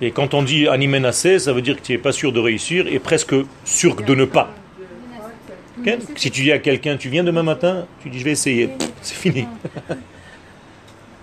Et 0.00 0.10
quand 0.12 0.34
on 0.34 0.42
dit 0.42 0.68
animé 0.68 1.00
nassé, 1.00 1.38
ça 1.38 1.52
veut 1.52 1.62
dire 1.62 1.76
que 1.76 1.82
tu 1.82 1.92
n'es 1.92 1.98
pas 1.98 2.12
sûr 2.12 2.32
de 2.32 2.38
réussir 2.38 2.86
et 2.86 2.98
presque 2.98 3.34
sûr 3.64 3.96
de 3.96 4.14
ne 4.14 4.24
pas. 4.24 4.50
Si 6.16 6.30
tu 6.30 6.42
dis 6.42 6.52
à 6.52 6.58
quelqu'un, 6.58 6.96
tu 6.96 7.08
viens 7.08 7.24
demain 7.24 7.42
matin, 7.42 7.86
tu 8.02 8.10
dis 8.10 8.18
je 8.18 8.24
vais 8.24 8.32
essayer, 8.32 8.70
c'est 9.00 9.16
fini. 9.16 9.46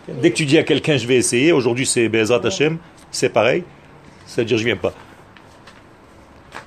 Dès 0.22 0.32
que 0.32 0.36
tu 0.36 0.46
dis 0.46 0.58
à 0.58 0.64
quelqu'un 0.64 0.98
je 0.98 1.08
vais 1.08 1.16
essayer, 1.16 1.52
aujourd'hui 1.52 1.86
c'est 1.86 2.08
Bezrat 2.10 2.42
Hashem, 2.46 2.78
c'est 3.12 3.30
pareil, 3.30 3.64
c'est-à-dire 4.26 4.58
je 4.58 4.64
viens 4.64 4.76
pas. 4.76 4.94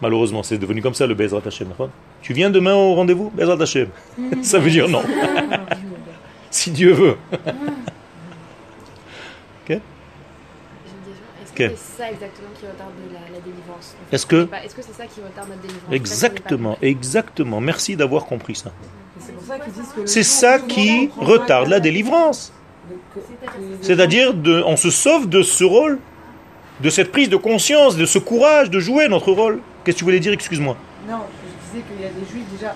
Malheureusement, 0.01 0.42
c'est 0.42 0.59
devenu 0.59 0.81
comme 0.81 0.94
ça 0.94 1.07
le 1.07 1.14
Bezrat 1.14 1.42
Hashem. 1.44 1.68
Tu 2.23 2.33
viens 2.33 2.51
demain 2.51 2.75
au 2.75 2.94
rendez-vous? 2.94 3.31
Bezrat 3.31 3.61
Hashem. 3.61 3.88
Ça 4.42 4.59
veut 4.59 4.71
dire 4.71 4.88
non. 4.88 5.03
si 6.51 6.71
Dieu 6.71 6.92
veut. 6.92 7.16
J'ai 9.66 9.75
une 9.75 11.48
c'est 11.59 11.77
ça 12.03 12.11
exactement 12.11 12.49
qui 12.59 12.66
retarde 12.66 12.92
la, 13.12 13.21
la 13.35 13.40
délivrance 13.40 13.94
en 13.97 14.11
fait 14.11 14.14
Est-ce 14.16 14.27
que- 14.27 14.49
c'est 14.83 14.94
ça 14.94 15.07
qui 15.07 15.21
retarde 15.21 15.49
notre 15.49 15.61
délivrance? 15.62 15.92
Exactement, 15.92 16.79
exactement. 16.83 17.61
Merci 17.61 17.97
d'avoir 17.97 18.25
compris 18.27 18.55
ça. 18.55 18.71
C'est 20.07 20.23
ça 20.23 20.59
ça 20.59 20.64
qui 20.64 21.11
retarde 21.18 21.68
la 21.68 21.81
délivrance. 21.81 22.53
C'est-à-dire, 23.83 24.35
on 24.66 24.77
se 24.77 24.90
sauve 24.90 25.29
de 25.29 25.42
ce 25.42 25.64
rôle, 25.64 25.99
de 26.81 26.90
cette 26.90 27.11
prise 27.12 27.29
de 27.29 27.37
conscience, 27.37 27.97
de 27.97 28.07
ce 28.07 28.18
courage 28.18 28.71
de 28.71 28.79
jouer 28.81 29.09
notre 29.09 29.33
rôle. 29.33 29.61
Qu'est-ce 29.85 29.97
que 29.97 29.99
tu 29.99 30.05
voulais 30.05 30.21
dire? 30.21 30.33
Excuse-moi. 30.33 30.77
Non, 31.09 31.16
je 31.42 31.79
disais 31.79 31.85
qu'il 31.90 32.03
y 32.03 32.07
a 32.07 32.11
des 32.11 32.31
juifs 32.33 32.47
déjà, 32.57 32.75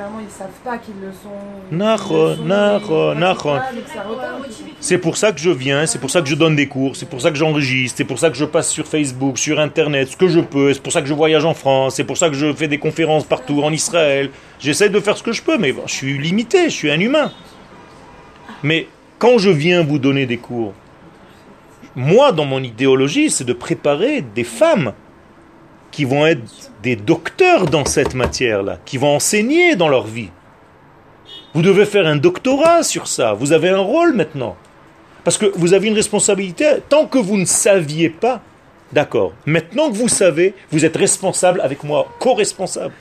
premièrement, 0.00 0.20
ils 0.26 0.30
savent 0.30 0.48
pas 0.64 0.78
qu'ils 0.78 0.94
le 1.00 1.12
sont. 1.12 1.28
C'est 4.80 4.98
pour 4.98 5.16
ça 5.16 5.32
que 5.32 5.40
je 5.40 5.50
viens, 5.50 5.86
c'est 5.86 5.98
pour 5.98 6.10
ça 6.10 6.22
que 6.22 6.28
je 6.28 6.34
donne 6.34 6.56
des 6.56 6.68
cours, 6.68 6.96
c'est 6.96 7.08
pour 7.08 7.20
ça 7.20 7.30
que 7.30 7.36
j'enregistre, 7.36 7.98
c'est 7.98 8.04
pour 8.04 8.18
ça 8.18 8.30
que 8.30 8.36
je 8.36 8.44
passe 8.44 8.70
sur 8.70 8.86
Facebook, 8.86 9.38
sur 9.38 9.60
Internet, 9.60 10.08
ce 10.08 10.16
que 10.16 10.28
je 10.28 10.40
peux, 10.40 10.72
c'est 10.72 10.82
pour 10.82 10.92
ça 10.92 11.02
que 11.02 11.08
je 11.08 11.14
voyage 11.14 11.44
en 11.44 11.54
France, 11.54 11.96
c'est 11.96 12.04
pour 12.04 12.16
ça 12.16 12.28
que 12.28 12.34
je 12.34 12.52
fais 12.52 12.68
des 12.68 12.78
conférences 12.78 13.24
partout 13.24 13.62
en 13.62 13.72
Israël. 13.72 14.30
J'essaie 14.58 14.88
de 14.88 15.00
faire 15.00 15.16
ce 15.16 15.22
que 15.22 15.32
je 15.32 15.42
peux, 15.42 15.58
mais 15.58 15.72
bon, 15.72 15.82
je 15.86 15.92
suis 15.92 16.18
limité, 16.18 16.64
je 16.64 16.74
suis 16.74 16.90
un 16.90 17.00
humain. 17.00 17.32
Mais 18.62 18.88
quand 19.18 19.38
je 19.38 19.50
viens 19.50 19.82
vous 19.82 19.98
donner 19.98 20.26
des 20.26 20.38
cours, 20.38 20.72
moi, 21.94 22.32
dans 22.32 22.44
mon 22.44 22.62
idéologie, 22.62 23.30
c'est 23.30 23.44
de 23.44 23.52
préparer 23.52 24.22
des 24.22 24.44
femmes 24.44 24.92
qui 25.90 26.04
vont 26.04 26.26
être 26.26 26.42
des 26.82 26.96
docteurs 26.96 27.66
dans 27.66 27.84
cette 27.84 28.14
matière-là, 28.14 28.78
qui 28.84 28.98
vont 28.98 29.16
enseigner 29.16 29.76
dans 29.76 29.88
leur 29.88 30.06
vie. 30.06 30.30
Vous 31.54 31.62
devez 31.62 31.84
faire 31.84 32.06
un 32.06 32.16
doctorat 32.16 32.82
sur 32.82 33.08
ça. 33.08 33.34
Vous 33.34 33.52
avez 33.52 33.70
un 33.70 33.80
rôle 33.80 34.14
maintenant. 34.14 34.56
Parce 35.24 35.36
que 35.36 35.46
vous 35.54 35.74
avez 35.74 35.88
une 35.88 35.94
responsabilité. 35.94 36.64
Tant 36.88 37.06
que 37.06 37.18
vous 37.18 37.36
ne 37.36 37.44
saviez 37.44 38.08
pas, 38.08 38.40
d'accord. 38.92 39.32
Maintenant 39.46 39.90
que 39.90 39.96
vous 39.96 40.08
savez, 40.08 40.54
vous 40.70 40.84
êtes 40.84 40.96
responsable 40.96 41.60
avec 41.60 41.82
moi, 41.82 42.06
co-responsable. 42.20 42.94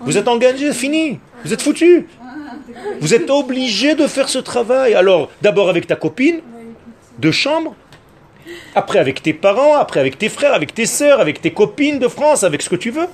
Vous 0.00 0.16
êtes 0.16 0.28
engagé, 0.28 0.72
fini. 0.72 1.18
Vous 1.44 1.52
êtes 1.52 1.62
foutu. 1.62 2.06
Vous 3.00 3.12
êtes 3.12 3.28
obligé 3.28 3.94
de 3.94 4.06
faire 4.06 4.28
ce 4.28 4.38
travail. 4.38 4.94
Alors, 4.94 5.30
d'abord 5.42 5.68
avec 5.68 5.86
ta 5.86 5.96
copine 5.96 6.40
de 7.18 7.30
chambre, 7.30 7.74
après 8.74 8.98
avec 8.98 9.22
tes 9.22 9.32
parents, 9.32 9.76
après 9.76 10.00
avec 10.00 10.18
tes 10.18 10.28
frères, 10.28 10.54
avec 10.54 10.74
tes 10.74 10.86
sœurs, 10.86 11.20
avec 11.20 11.40
tes 11.40 11.50
copines 11.50 11.98
de 11.98 12.08
France, 12.08 12.44
avec 12.44 12.62
ce 12.62 12.68
que 12.68 12.76
tu 12.76 12.90
veux. 12.90 13.08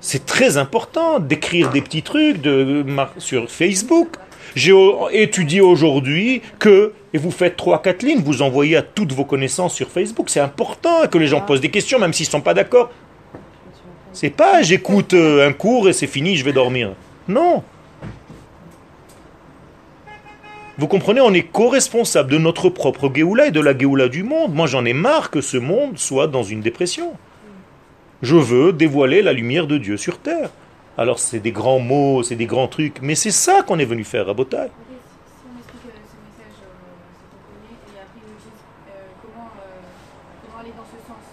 C'est 0.00 0.24
très 0.24 0.56
important 0.56 1.18
d'écrire 1.18 1.70
des 1.70 1.82
petits 1.82 2.02
trucs 2.02 2.40
de, 2.40 2.84
sur 3.18 3.50
Facebook. 3.50 4.16
J'ai 4.54 4.74
étudié 5.12 5.60
aujourd'hui 5.60 6.42
que, 6.58 6.92
et 7.12 7.18
vous 7.18 7.30
faites 7.30 7.56
trois, 7.56 7.82
quatre 7.82 8.02
lignes, 8.02 8.22
vous 8.22 8.42
envoyez 8.42 8.76
à 8.76 8.82
toutes 8.82 9.12
vos 9.12 9.24
connaissances 9.24 9.74
sur 9.74 9.88
Facebook. 9.88 10.30
C'est 10.30 10.40
important 10.40 11.06
que 11.10 11.18
les 11.18 11.26
gens 11.26 11.40
posent 11.42 11.60
des 11.60 11.70
questions, 11.70 11.98
même 11.98 12.12
s'ils 12.12 12.26
ne 12.26 12.30
sont 12.30 12.40
pas 12.40 12.54
d'accord. 12.54 12.90
C'est 14.12 14.30
pas 14.30 14.62
j'écoute 14.62 15.14
euh, 15.14 15.48
un 15.48 15.52
cours 15.52 15.88
et 15.88 15.92
c'est 15.92 16.08
fini, 16.08 16.36
je 16.36 16.44
vais 16.44 16.52
dormir. 16.52 16.92
Non. 17.28 17.62
Vous 20.80 20.88
comprenez, 20.88 21.20
on 21.20 21.34
est 21.34 21.42
co-responsable 21.42 22.32
de 22.32 22.38
notre 22.38 22.70
propre 22.70 23.12
Géoula 23.14 23.48
et 23.48 23.50
de 23.50 23.60
la 23.60 23.76
Géoula 23.76 24.08
du 24.08 24.22
monde. 24.22 24.54
Moi, 24.54 24.66
j'en 24.66 24.86
ai 24.86 24.94
marre 24.94 25.30
que 25.30 25.42
ce 25.42 25.58
monde 25.58 25.98
soit 25.98 26.26
dans 26.26 26.42
une 26.42 26.62
dépression. 26.62 27.12
Je 28.22 28.36
veux 28.36 28.72
dévoiler 28.72 29.20
la 29.20 29.34
lumière 29.34 29.66
de 29.66 29.76
Dieu 29.76 29.98
sur 29.98 30.16
terre. 30.16 30.48
Alors, 30.96 31.18
c'est 31.18 31.38
des 31.38 31.52
grands 31.52 31.80
mots, 31.80 32.22
c'est 32.22 32.34
des 32.34 32.46
grands 32.46 32.66
trucs, 32.66 33.02
mais 33.02 33.14
c'est 33.14 33.30
ça 33.30 33.62
qu'on 33.62 33.78
est 33.78 33.84
venu 33.84 34.04
faire 34.04 34.30
à 34.30 34.32
Botaï. 34.32 34.68
Euh, 34.68 34.68
euh, 38.88 38.98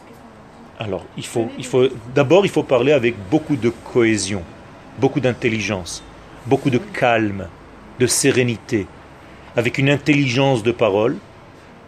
euh, 0.01 0.83
Alors, 0.83 1.05
il 1.15 1.25
faut, 1.25 1.47
il 1.57 1.65
faut, 1.65 1.87
d'abord, 2.13 2.45
il 2.45 2.51
faut 2.51 2.63
parler 2.63 2.91
avec 2.91 3.15
beaucoup 3.31 3.55
de 3.55 3.69
cohésion, 3.69 4.43
beaucoup 4.99 5.21
d'intelligence, 5.21 6.03
beaucoup 6.47 6.69
de 6.69 6.79
calme, 6.79 7.47
de 7.97 8.07
sérénité, 8.07 8.87
avec 9.57 9.77
une 9.77 9.89
intelligence 9.89 10.63
de 10.63 10.71
parole. 10.71 11.17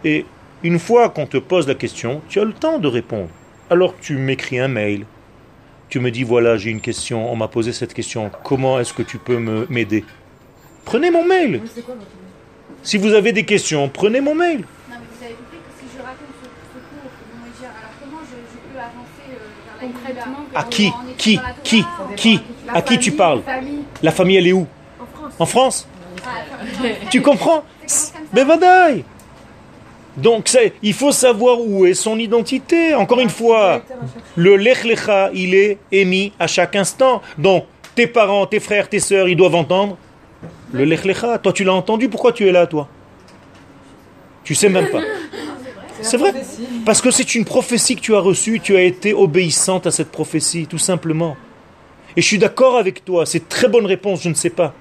Et 0.04 0.26
une 0.64 0.80
fois 0.80 1.08
qu'on 1.10 1.26
te 1.28 1.38
pose 1.38 1.68
la 1.68 1.76
question, 1.76 2.22
tu 2.28 2.40
as 2.42 2.44
le 2.44 2.52
temps 2.54 2.80
de 2.80 2.88
répondre. 2.88 3.30
Alors, 3.70 3.94
tu 4.02 4.16
m'écris 4.18 4.60
un 4.60 4.68
mail. 4.68 5.06
Tu 5.88 6.00
me 6.00 6.12
dis, 6.12 6.24
voilà, 6.24 6.58
j'ai 6.58 6.70
une 6.72 6.82
question, 6.82 7.32
on 7.32 7.36
m'a 7.36 7.48
posé 7.48 7.72
cette 7.74 7.94
question, 7.94 8.30
comment 8.44 8.80
est-ce 8.80 8.94
que 8.94 9.02
tu 9.04 9.18
peux 9.18 9.38
me- 9.38 9.66
m'aider? 9.70 10.04
Prenez 10.86 11.10
mon 11.12 11.26
mail. 11.26 11.62
Quoi 11.86 11.96
Si 12.84 12.98
vous 12.98 13.14
avez 13.14 13.32
des 13.32 13.44
questions, 13.46 13.88
prenez 13.90 14.22
mon 14.22 14.36
mail. 14.36 14.60
Non, 14.60 14.66
mais 14.90 14.96
vous 14.98 15.24
avez 15.26 15.34
compris 15.34 15.58
que 15.58 15.80
si 15.80 15.86
je 15.96 16.02
raconte 16.02 16.36
ce, 16.42 16.46
ce 16.46 16.80
cours, 16.80 17.12
comment 17.32 17.46
il 17.46 17.62
gère, 17.62 17.72
alors 17.80 17.92
comment 18.04 18.22
je, 18.24 18.38
je 18.52 18.74
peux 18.74 18.80
avancer 18.80 19.26
euh, 19.30 19.80
vers 19.80 19.90
la 19.90 19.94
Concrètement, 19.94 20.46
Géoula 20.48 20.60
À 20.60 20.64
qui? 20.64 20.92
Qui? 21.18 21.40
Qui? 21.64 21.86
Qui? 22.16 22.40
À 22.74 22.82
qui 22.82 23.00
tu 23.00 23.12
parles? 23.12 23.42
famille, 23.44 23.80
La 24.04 24.12
famille, 24.12 24.38
elle 24.38 24.48
est 24.48 24.54
où? 24.54 24.68
En 25.00 25.06
France. 25.06 25.34
En 25.40 25.46
France? 25.46 25.88
Ah, 26.26 26.59
Tu 27.10 27.22
comprends 27.22 27.64
Ben 28.34 28.46
vadaï. 28.46 29.04
Donc 30.18 30.50
il 30.82 30.94
faut 30.94 31.12
savoir 31.12 31.60
où 31.62 31.86
est 31.86 31.94
son 31.94 32.18
identité. 32.20 32.94
Encore 32.96 33.20
une 33.20 33.30
fois, 33.30 33.84
le 34.36 34.56
lech 34.56 34.84
lecha, 34.84 35.30
il 35.34 35.56
est 35.56 35.78
émis 35.92 36.34
à 36.40 36.48
chaque 36.48 36.76
instant. 36.76 37.22
Donc 37.38 37.66
tes 37.96 38.08
parents, 38.08 38.46
tes 38.46 38.60
frères, 38.60 38.90
tes 38.90 39.00
sœurs, 39.00 39.30
ils 39.30 39.36
doivent 39.36 39.56
entendre 39.56 39.98
le 40.72 40.84
lech 40.86 41.06
lecha. 41.06 41.38
Toi 41.38 41.54
tu 41.54 41.64
l'as 41.64 41.74
entendu, 41.74 42.10
pourquoi 42.10 42.34
tu 42.34 42.48
es 42.48 42.52
là 42.52 42.68
toi? 42.68 42.88
Tu 44.44 44.56
sais 44.56 44.70
même 44.70 44.90
pas. 44.90 45.02
C'est 46.02 46.18
vrai. 46.18 46.34
Parce 46.86 47.02
que 47.02 47.12
c'est 47.12 47.36
une 47.36 47.46
prophétie 47.46 47.96
que 47.96 48.02
tu 48.02 48.16
as 48.16 48.20
reçue, 48.20 48.60
tu 48.60 48.76
as 48.76 48.82
été 48.82 49.14
obéissante 49.14 49.86
à 49.86 49.92
cette 49.92 50.12
prophétie, 50.12 50.66
tout 50.66 50.78
simplement. 50.78 51.36
Et 52.16 52.22
je 52.22 52.28
suis 52.28 52.40
d'accord 52.40 52.78
avec 52.78 53.06
toi, 53.06 53.26
c'est 53.26 53.48
très 53.48 53.68
bonne 53.68 53.86
réponse, 53.86 54.24
je 54.24 54.30
ne 54.30 54.34
sais 54.34 54.50
pas. 54.50 54.74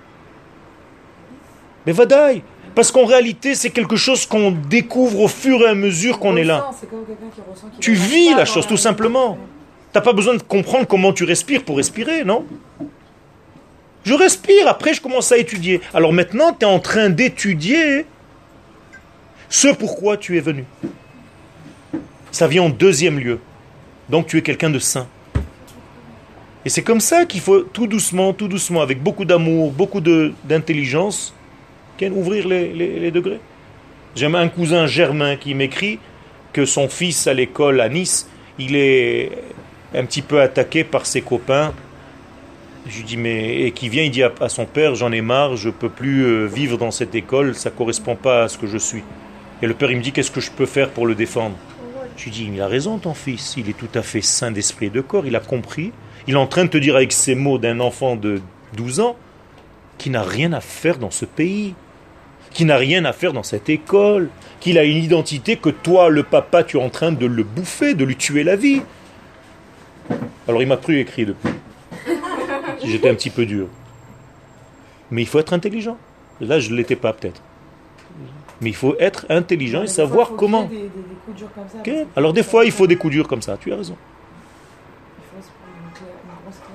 Mais 1.88 1.94
vadaï, 1.94 2.42
parce 2.74 2.92
qu'en 2.92 3.06
réalité, 3.06 3.54
c'est 3.54 3.70
quelque 3.70 3.96
chose 3.96 4.26
qu'on 4.26 4.50
découvre 4.50 5.20
au 5.20 5.26
fur 5.26 5.62
et 5.62 5.68
à 5.68 5.74
mesure 5.74 6.18
qu'on 6.18 6.36
est 6.36 6.44
là. 6.44 6.68
Comme 6.90 7.06
qui 7.06 7.40
ressent 7.50 7.68
Tu 7.80 7.94
vis 7.94 8.34
la 8.34 8.44
chose, 8.44 8.66
tout 8.66 8.76
simplement. 8.76 9.38
T'as 9.94 10.02
pas 10.02 10.12
besoin 10.12 10.34
de 10.34 10.42
comprendre 10.42 10.86
comment 10.86 11.14
tu 11.14 11.24
respires 11.24 11.64
pour 11.64 11.78
respirer, 11.78 12.24
non? 12.26 12.44
Je 14.04 14.12
respire, 14.12 14.68
après 14.68 14.92
je 14.92 15.00
commence 15.00 15.32
à 15.32 15.38
étudier. 15.38 15.80
Alors 15.94 16.12
maintenant, 16.12 16.52
tu 16.52 16.66
es 16.66 16.68
en 16.68 16.78
train 16.78 17.08
d'étudier 17.08 18.04
ce 19.48 19.68
pourquoi 19.68 20.18
tu 20.18 20.36
es 20.36 20.40
venu. 20.40 20.66
Ça 22.32 22.48
vient 22.48 22.64
en 22.64 22.68
deuxième 22.68 23.18
lieu. 23.18 23.40
Donc 24.10 24.26
tu 24.26 24.36
es 24.36 24.42
quelqu'un 24.42 24.68
de 24.68 24.78
saint. 24.78 25.06
Et 26.66 26.68
c'est 26.68 26.82
comme 26.82 27.00
ça 27.00 27.24
qu'il 27.24 27.40
faut 27.40 27.60
tout 27.60 27.86
doucement, 27.86 28.34
tout 28.34 28.46
doucement, 28.46 28.82
avec 28.82 29.02
beaucoup 29.02 29.24
d'amour, 29.24 29.72
beaucoup 29.72 30.02
d'intelligence, 30.02 31.32
ouvrir 32.06 32.46
les, 32.46 33.10
degrés. 33.10 33.40
J'ai 34.14 34.26
un 34.26 34.48
cousin 34.48 34.86
germain 34.86 35.36
qui 35.36 35.54
m'écrit 35.54 35.98
que 36.52 36.64
son 36.64 36.88
fils 36.88 37.26
à 37.26 37.34
l'école 37.34 37.80
à 37.80 37.88
Nice, 37.88 38.28
il 38.58 38.74
est 38.74 39.30
un 39.94 40.04
petit 40.04 40.22
peu 40.22 40.40
attaqué 40.40 40.84
par 40.84 41.06
ses 41.06 41.20
copains. 41.20 41.72
Je 42.86 42.98
lui 42.98 43.04
dis, 43.04 43.16
mais, 43.16 43.62
et 43.62 43.72
qui 43.72 43.88
vient, 43.88 44.02
il 44.02 44.10
dit 44.10 44.22
à, 44.22 44.48
son 44.48 44.64
père, 44.64 44.94
j'en 44.94 45.12
ai 45.12 45.20
marre, 45.20 45.56
je 45.56 45.68
peux 45.68 45.90
plus 45.90 46.24
euh, 46.24 46.46
vivre 46.46 46.78
dans 46.78 46.90
cette 46.90 47.14
école, 47.14 47.54
ça 47.54 47.70
correspond 47.70 48.16
pas 48.16 48.44
à 48.44 48.48
ce 48.48 48.56
que 48.56 48.66
je 48.66 48.78
suis. 48.78 49.02
Et 49.60 49.66
le 49.66 49.74
père, 49.74 49.90
il 49.90 49.98
me 49.98 50.02
dit, 50.02 50.12
qu'est-ce 50.12 50.30
que 50.30 50.40
je 50.40 50.50
peux 50.50 50.66
faire 50.66 50.90
pour 50.90 51.06
le 51.06 51.14
défendre? 51.14 51.56
Je 52.16 52.24
lui 52.24 52.30
dis, 52.30 52.50
il 52.52 52.60
a 52.60 52.66
raison, 52.66 52.98
ton 52.98 53.14
fils, 53.14 53.54
il 53.58 53.68
est 53.68 53.76
tout 53.76 53.90
à 53.94 54.02
fait 54.02 54.22
sain 54.22 54.50
d'esprit 54.50 54.86
et 54.86 54.90
de 54.90 55.00
corps, 55.00 55.26
il 55.26 55.36
a 55.36 55.40
compris. 55.40 55.92
Il 56.26 56.34
est 56.34 56.38
en 56.38 56.46
train 56.46 56.64
de 56.64 56.70
te 56.70 56.78
dire 56.78 56.96
avec 56.96 57.12
ces 57.12 57.34
mots 57.34 57.58
d'un 57.58 57.78
enfant 57.80 58.16
de 58.16 58.40
12 58.76 59.00
ans, 59.00 59.16
qui 59.98 60.10
n'a 60.10 60.22
rien 60.22 60.52
à 60.52 60.60
faire 60.60 60.98
dans 60.98 61.10
ce 61.10 61.24
pays, 61.24 61.74
qui 62.50 62.64
n'a 62.64 62.76
rien 62.76 63.04
à 63.04 63.12
faire 63.12 63.32
dans 63.32 63.42
cette 63.42 63.68
école, 63.68 64.28
qu'il 64.60 64.78
a 64.78 64.84
une 64.84 64.96
identité 64.96 65.56
que 65.56 65.68
toi, 65.70 66.08
le 66.08 66.22
papa, 66.22 66.64
tu 66.64 66.78
es 66.78 66.82
en 66.82 66.88
train 66.90 67.12
de 67.12 67.26
le 67.26 67.42
bouffer, 67.44 67.94
de 67.94 68.04
lui 68.04 68.16
tuer 68.16 68.42
la 68.44 68.56
vie. 68.56 68.82
Alors 70.48 70.62
il 70.62 70.68
m'a 70.68 70.76
cru 70.76 70.98
écrit 70.98 71.26
depuis. 71.26 71.50
J'étais 72.84 73.10
un 73.10 73.14
petit 73.14 73.30
peu 73.30 73.44
dur. 73.46 73.68
Mais 75.10 75.22
il 75.22 75.26
faut 75.26 75.38
être 75.38 75.52
intelligent. 75.52 75.96
Là, 76.40 76.58
je 76.60 76.70
ne 76.70 76.76
l'étais 76.76 76.96
pas 76.96 77.12
peut-être. 77.12 77.40
Mais 78.60 78.70
il 78.70 78.74
faut 78.76 78.96
être 78.98 79.26
intelligent 79.28 79.82
et 79.82 79.86
savoir 79.86 80.32
comment. 80.36 80.66
qu'il 80.66 80.76
y 80.76 80.80
ait 80.80 80.82
Des, 80.82 80.88
des- 80.88 80.94
des 81.08 81.14
coups 81.24 81.36
durs 81.36 81.48
comme 81.54 81.68
ça. 81.68 81.78
Ok 81.78 81.84
parce 81.84 81.96
que 82.14 82.18
Alors 82.18 82.32
des 82.32 82.42
fois, 82.42 82.64
il 82.64 82.72
faut 82.72 82.86
des 82.86 82.96
coups 82.96 83.12
durs 83.12 83.28
comme 83.28 83.42
ça. 83.42 83.56
Tu 83.60 83.72
as 83.72 83.76
raison. 83.76 83.96
Il 85.18 85.36
faut 85.36 85.46
se 85.46 85.50
prendre 85.52 85.72
une 85.86 85.92
clé- 85.94 86.06
une 86.24 86.42
grosse 86.44 86.56
clé. 86.56 86.74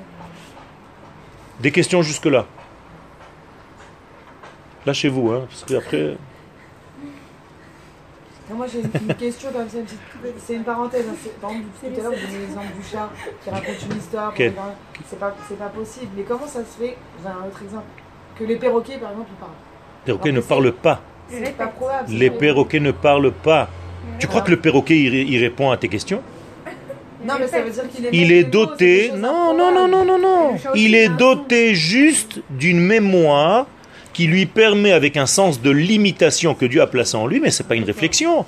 Des 1.62 1.72
questions 1.72 2.02
jusque-là. 2.02 2.46
Lâchez-vous, 4.86 5.32
hein, 5.32 5.46
parce 5.50 5.64
que 5.64 5.74
après. 5.76 6.18
Et 8.50 8.54
Moi 8.54 8.66
j'ai 8.72 8.82
une, 8.82 9.14
question 9.16 9.50
comme 9.52 9.70
ça, 9.70 9.78
c'est 10.46 10.54
une 10.56 10.64
parenthèse. 10.64 11.06
hein, 11.10 11.16
c'est- 11.24 11.40
Par 11.40 11.52
exemple, 11.52 11.68
tout 11.80 11.88
à 11.88 12.04
l'heure 12.04 12.12
vous 12.12 12.28
donnez 12.28 12.40
l'exemple 12.40 12.74
du 12.78 12.84
chat 12.86 13.10
qui 13.42 13.50
raconte 13.50 13.86
une 13.90 13.98
histoire. 13.98 14.34
regarder. 14.34 14.54
C'est 15.10 15.20
pas, 15.20 15.70
possible. 15.70 16.08
Mais 16.18 16.24
comment 16.24 16.46
ça 16.46 16.60
se 16.60 16.78
fait 16.84 16.98
J'ai 17.22 17.28
un 17.30 17.48
autre 17.48 17.62
exemple. 17.64 17.86
Que 18.38 18.44
les 18.44 18.58
perroquets 18.58 18.98
par 18.98 19.12
exemple 19.12 19.30
ils 19.32 19.40
parlent? 19.40 19.52
Les 20.06 20.14
perroquets 20.14 20.32
ne 20.34 20.42
parlent 20.42 20.74
pas. 20.74 21.02
C'est 21.30 21.58
pas 21.58 21.68
probable. 21.68 22.12
Les 22.12 22.30
perroquets 22.30 22.80
ne 22.82 22.92
parlent 22.92 23.32
pas. 23.32 23.70
Tu 24.20 24.28
crois 24.28 24.42
que 24.42 24.52
le 24.52 24.60
perroquet, 24.60 24.98
il 25.00 25.40
répond 25.40 25.72
à 25.72 25.78
tes 25.78 25.88
questions? 25.88 26.22
Non 27.26 27.36
mais 27.40 27.48
ça 27.48 27.62
veut 27.62 27.72
dire 27.72 27.90
qu'il 27.90 28.06
est. 28.06 28.10
Il 28.12 28.32
est 28.32 28.44
doté, 28.44 29.12
non, 29.16 29.54
non, 29.56 29.72
non, 29.72 29.88
non, 29.88 30.04
non, 30.04 30.20
non. 30.20 30.56
Il 30.76 30.94
est 30.94 31.08
doté 31.10 31.74
juste 31.74 32.42
d'une 32.50 32.82
mémoire 32.82 33.66
qui 34.14 34.28
lui 34.28 34.46
permet, 34.46 34.92
avec 34.92 35.18
un 35.18 35.26
sens 35.26 35.62
de 35.62 35.70
limitation 35.72 36.54
que 36.56 36.66
Dieu 36.66 36.82
a 36.82 36.88
placé 36.88 37.18
en 37.18 37.28
lui, 37.28 37.40
mais 37.40 37.52
c'est 37.52 37.68
pas 37.68 37.76
une 37.76 37.84
réflexion. 37.84 38.46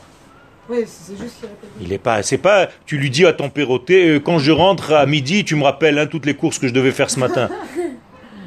Oui, 0.70 0.80
c'est 0.88 1.18
juste 1.18 1.42
qu'il. 1.42 1.86
Il 1.88 1.94
est 1.94 1.98
pas, 2.00 2.24
c'est 2.24 2.38
pas, 2.40 2.70
tu 2.86 2.98
lui 2.98 3.10
dis 3.10 3.26
à 3.26 3.34
ton 3.34 3.50
perroquet, 3.50 4.08
euh, 4.16 4.20
quand 4.20 4.40
je 4.40 4.52
rentre 4.52 4.94
à 4.94 5.06
midi, 5.06 5.44
tu 5.44 5.56
me 5.56 5.64
rappelles 5.64 6.00
hein, 6.00 6.08
toutes 6.08 6.26
les 6.26 6.34
courses 6.36 6.58
que 6.60 6.68
je 6.68 6.74
devais 6.74 6.92
faire 6.92 7.10
ce 7.10 7.20
matin. 7.20 7.50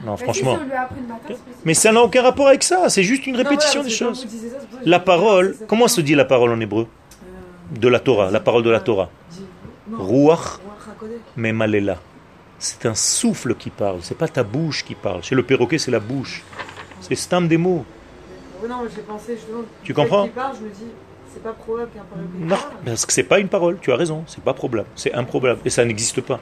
Non, 0.06 0.14
Mais 0.16 0.24
franchement. 0.24 0.58
Si 0.58 0.64
matin. 1.08 1.40
Mais 1.64 1.74
ça 1.74 1.90
n'a 1.92 2.00
aucun 2.00 2.22
rapport 2.22 2.46
avec 2.46 2.62
ça, 2.62 2.88
c'est 2.88 3.02
juste 3.02 3.26
une 3.26 3.32
Non, 3.34 3.38
voilà, 3.42 3.50
répétition 3.50 3.82
des 3.82 3.90
choses. 3.90 4.20
ça, 4.22 4.58
La 4.84 5.00
parole, 5.00 5.56
comment 5.66 5.88
se 5.88 6.00
dit 6.00 6.14
la 6.14 6.24
parole 6.24 6.50
en 6.52 6.60
hébreu 6.60 6.86
Euh, 6.86 7.78
De 7.78 7.88
la 7.88 7.98
Torah, 7.98 8.30
la 8.30 8.38
parole 8.38 8.62
de 8.62 8.70
la 8.70 8.78
Torah. 8.78 9.10
non, 9.90 9.98
Ruach 9.98 10.60
mais 11.36 11.52
malela. 11.52 11.98
C'est 12.60 12.86
un 12.86 12.94
souffle 12.94 13.54
qui 13.56 13.70
parle, 13.70 13.98
c'est 14.02 14.16
pas 14.16 14.28
ta 14.28 14.44
bouche 14.44 14.84
qui 14.84 14.94
parle. 14.94 15.22
Chez 15.24 15.34
le 15.34 15.42
perroquet, 15.42 15.78
c'est 15.78 15.90
la 15.90 16.00
bouche. 16.00 16.44
C'est 17.00 17.14
stam 17.14 17.48
des 17.48 17.56
mots. 17.56 17.84
Oui, 18.62 18.68
non, 18.68 18.82
mais 18.82 18.90
j'ai 18.94 19.02
pensé 19.02 19.34
justement. 19.36 19.62
Tu 19.84 19.94
comprends 19.94 20.24
qu'il 20.24 20.32
parle, 20.32 20.56
je 20.56 20.64
me 20.64 20.70
dis, 20.70 20.92
c'est 21.32 21.42
pas 21.42 21.52
probable 21.52 21.90
qu'un 21.94 22.02
parole 22.02 22.26
Non, 22.40 22.56
parce 22.84 23.06
que 23.06 23.12
c'est 23.12 23.22
pas 23.22 23.38
une 23.38 23.48
parole, 23.48 23.78
tu 23.80 23.92
as 23.92 23.96
raison, 23.96 24.24
c'est 24.26 24.42
pas 24.42 24.54
probable, 24.54 24.86
c'est 24.96 25.14
improbable, 25.14 25.60
et 25.64 25.70
ça 25.70 25.84
n'existe 25.84 26.20
pas. 26.20 26.40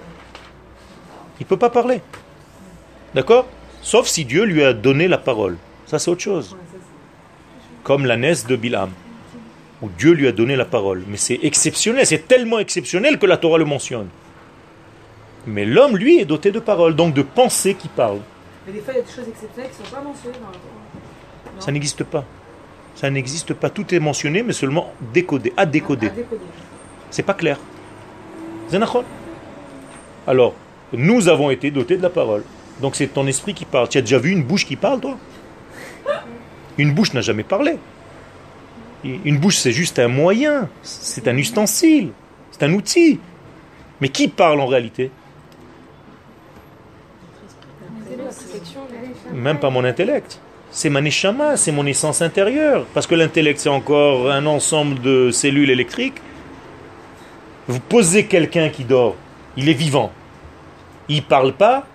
Il 1.39 1.43
ne 1.43 1.49
peut 1.49 1.59
pas 1.59 1.71
parler. 1.71 2.01
D'accord? 3.15 3.47
Sauf 3.83 4.07
si 4.07 4.25
Dieu 4.25 4.45
lui 4.45 4.65
a 4.65 4.73
donné 4.73 5.09
la 5.09 5.19
parole. 5.19 5.57
Ça, 5.87 5.99
c'est 5.99 6.11
autre 6.11 6.23
chose. 6.23 6.57
Comme 7.85 8.07
la 8.07 8.17
naisse 8.17 8.47
de 8.47 8.57
Bilam, 8.57 8.91
où 9.83 9.89
Dieu 9.97 10.13
lui 10.13 10.27
a 10.27 10.33
donné 10.33 10.57
la 10.57 10.65
parole. 10.65 11.05
Mais 11.07 11.17
c'est 11.17 11.39
exceptionnel, 11.43 12.07
c'est 12.07 12.27
tellement 12.27 12.59
exceptionnel 12.59 13.19
que 13.19 13.27
la 13.27 13.37
Torah 13.37 13.59
le 13.59 13.65
mentionne. 13.65 14.09
Mais 15.47 15.65
l'homme, 15.65 15.97
lui, 15.97 16.19
est 16.19 16.25
doté 16.25 16.51
de 16.51 16.59
parole, 16.59 16.97
donc 16.97 17.15
de 17.15 17.23
pensée 17.23 17.75
qui 17.75 17.89
parle. 17.89 18.19
Mais 18.67 18.73
des 18.73 18.81
fois, 18.81 18.95
il 18.95 18.97
y 18.97 19.01
a 19.01 19.03
des 19.05 19.11
choses 19.11 19.29
exceptionnelles 19.29 19.71
qui 19.71 19.81
ne 19.83 19.87
sont 19.87 19.95
pas 19.95 20.03
mentionnées 20.03 20.39
dans 20.39 20.47
la 20.47 20.53
Torah. 20.53 21.55
Non 21.55 21.61
Ça 21.61 21.73
n'existe 21.73 22.05
pas. 22.05 22.25
Ça 22.97 23.11
n'existe 23.11 23.55
pas. 23.55 23.71
Tout 23.71 23.95
est 23.95 24.01
mentionné, 24.01 24.43
mais 24.43 24.53
seulement 24.53 24.93
décodé, 25.13 25.53
à 25.57 25.67
décoder. 25.67 26.11
C'est 27.11 27.23
pas 27.23 27.35
clair. 27.35 27.59
Alors, 30.27 30.55
nous 30.93 31.29
avons 31.29 31.51
été 31.51 31.71
dotés 31.71 31.97
de 31.97 32.03
la 32.03 32.11
parole. 32.11 32.43
Donc 32.81 32.97
c'est 32.97 33.07
ton 33.07 33.27
esprit 33.27 33.55
qui 33.55 33.65
parle. 33.65 33.89
Tu 33.89 33.99
as 33.99 34.01
déjà 34.01 34.19
vu 34.19 34.31
une 34.31 34.43
bouche 34.43 34.67
qui 34.67 34.77
parle, 34.77 35.01
toi? 35.01 35.17
Une 36.79 36.93
bouche 36.93 37.15
n'a 37.15 37.21
jamais 37.21 37.45
parlé. 37.45 37.79
Une 39.05 39.39
bouche, 39.39 39.57
c'est 39.57 39.73
juste 39.73 39.99
un 39.99 40.09
moyen. 40.09 40.69
C'est 40.83 41.29
un 41.29 41.37
ustensile. 41.37 42.11
C'est 42.51 42.65
un 42.65 42.73
outil. 42.73 43.21
Mais 44.01 44.09
qui 44.09 44.29
parle 44.29 44.61
en 44.61 44.67
réalité? 44.67 45.11
Même 49.33 49.59
pas 49.59 49.71
mon 49.71 49.85
intellect. 49.85 50.41
C'est 50.71 50.91
ma 50.91 51.01
neshama, 51.01 51.57
c'est 51.57 51.73
mon 51.73 51.87
essence 51.87 52.23
intérieure. 52.23 52.87
Parce 52.93 53.07
que 53.07 53.15
l'intellect, 53.15 53.61
c'est 53.61 53.69
encore 53.69 54.31
un 54.31 54.47
ensemble 54.47 55.01
de 55.01 55.31
cellules 55.31 55.71
électriques. 55.71 56.21
Vous 57.69 57.81
posez 57.81 58.27
quelqu'un 58.27 58.69
qui 58.69 58.85
dort, 58.85 59.17
il 59.57 59.69
est 59.69 59.75
vivant. 59.75 60.13
Il 61.09 61.23
parle 61.23 61.53
pas, 61.53 61.87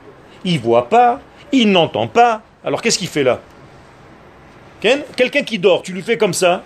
il 0.44 0.60
voit 0.60 0.90
pas, 0.90 1.22
il 1.52 1.72
n'entend 1.72 2.08
pas. 2.08 2.42
Alors 2.64 2.82
qu'est-ce 2.82 2.98
qu'il 2.98 3.08
fait 3.08 3.24
là? 3.24 3.42
Quelqu'un 4.82 5.44
qui 5.44 5.60
dort, 5.60 5.84
tu 5.84 5.94
lui 5.94 6.02
fais 6.02 6.18
comme 6.18 6.34
ça, 6.34 6.64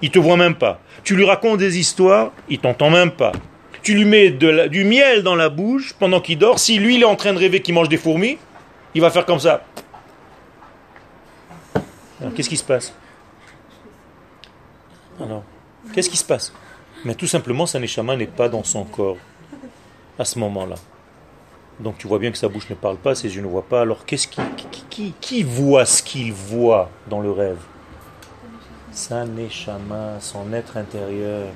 il 0.00 0.10
te 0.10 0.18
voit 0.18 0.36
même 0.36 0.54
pas. 0.54 0.80
Tu 1.02 1.14
lui 1.14 1.24
racontes 1.24 1.58
des 1.58 1.78
histoires, 1.78 2.32
il 2.48 2.58
t'entend 2.58 2.90
même 2.90 3.10
pas. 3.10 3.32
Tu 3.84 3.94
lui 3.94 4.04
mets 4.04 4.30
du 4.30 4.84
miel 4.84 5.22
dans 5.22 5.36
la 5.36 5.48
bouche 5.48 5.94
pendant 5.98 6.20
qu'il 6.20 6.38
dort. 6.38 6.58
Si 6.58 6.78
lui 6.78 6.96
il 6.96 7.02
est 7.02 7.06
en 7.06 7.16
train 7.16 7.32
de 7.32 7.38
rêver 7.38 7.60
qu'il 7.60 7.74
mange 7.74 7.88
des 7.88 7.98
fourmis, 7.98 8.38
il 8.94 9.00
va 9.00 9.10
faire 9.10 9.26
comme 9.26 9.38
ça. 9.38 9.62
Alors, 12.20 12.32
qu'est-ce 12.34 12.48
qui 12.48 12.56
se 12.56 12.64
passe? 12.64 12.94
Alors, 15.20 15.44
qu'est-ce 15.92 16.08
qui 16.08 16.16
se 16.16 16.24
passe? 16.24 16.52
Mais 17.04 17.14
tout 17.14 17.26
simplement, 17.26 17.66
sa 17.66 17.78
n'est 17.78 18.26
pas 18.26 18.48
dans 18.48 18.64
son 18.64 18.84
corps 18.84 19.18
à 20.18 20.24
ce 20.24 20.38
moment-là. 20.38 20.76
Donc 21.80 21.98
tu 21.98 22.06
vois 22.06 22.18
bien 22.18 22.30
que 22.30 22.38
sa 22.38 22.48
bouche 22.48 22.70
ne 22.70 22.74
parle 22.74 22.96
pas, 22.96 23.14
ses 23.14 23.34
yeux 23.34 23.42
ne 23.42 23.48
voient 23.48 23.66
pas. 23.68 23.82
Alors 23.82 24.06
qu'est-ce 24.06 24.28
qui, 24.28 25.42
voit 25.42 25.84
ce 25.84 26.02
qu'il 26.02 26.32
voit 26.32 26.88
dans 27.08 27.20
le 27.20 27.30
rêve? 27.30 27.58
Sa 28.92 29.24
son 30.20 30.52
être 30.52 30.76
intérieur. 30.76 31.48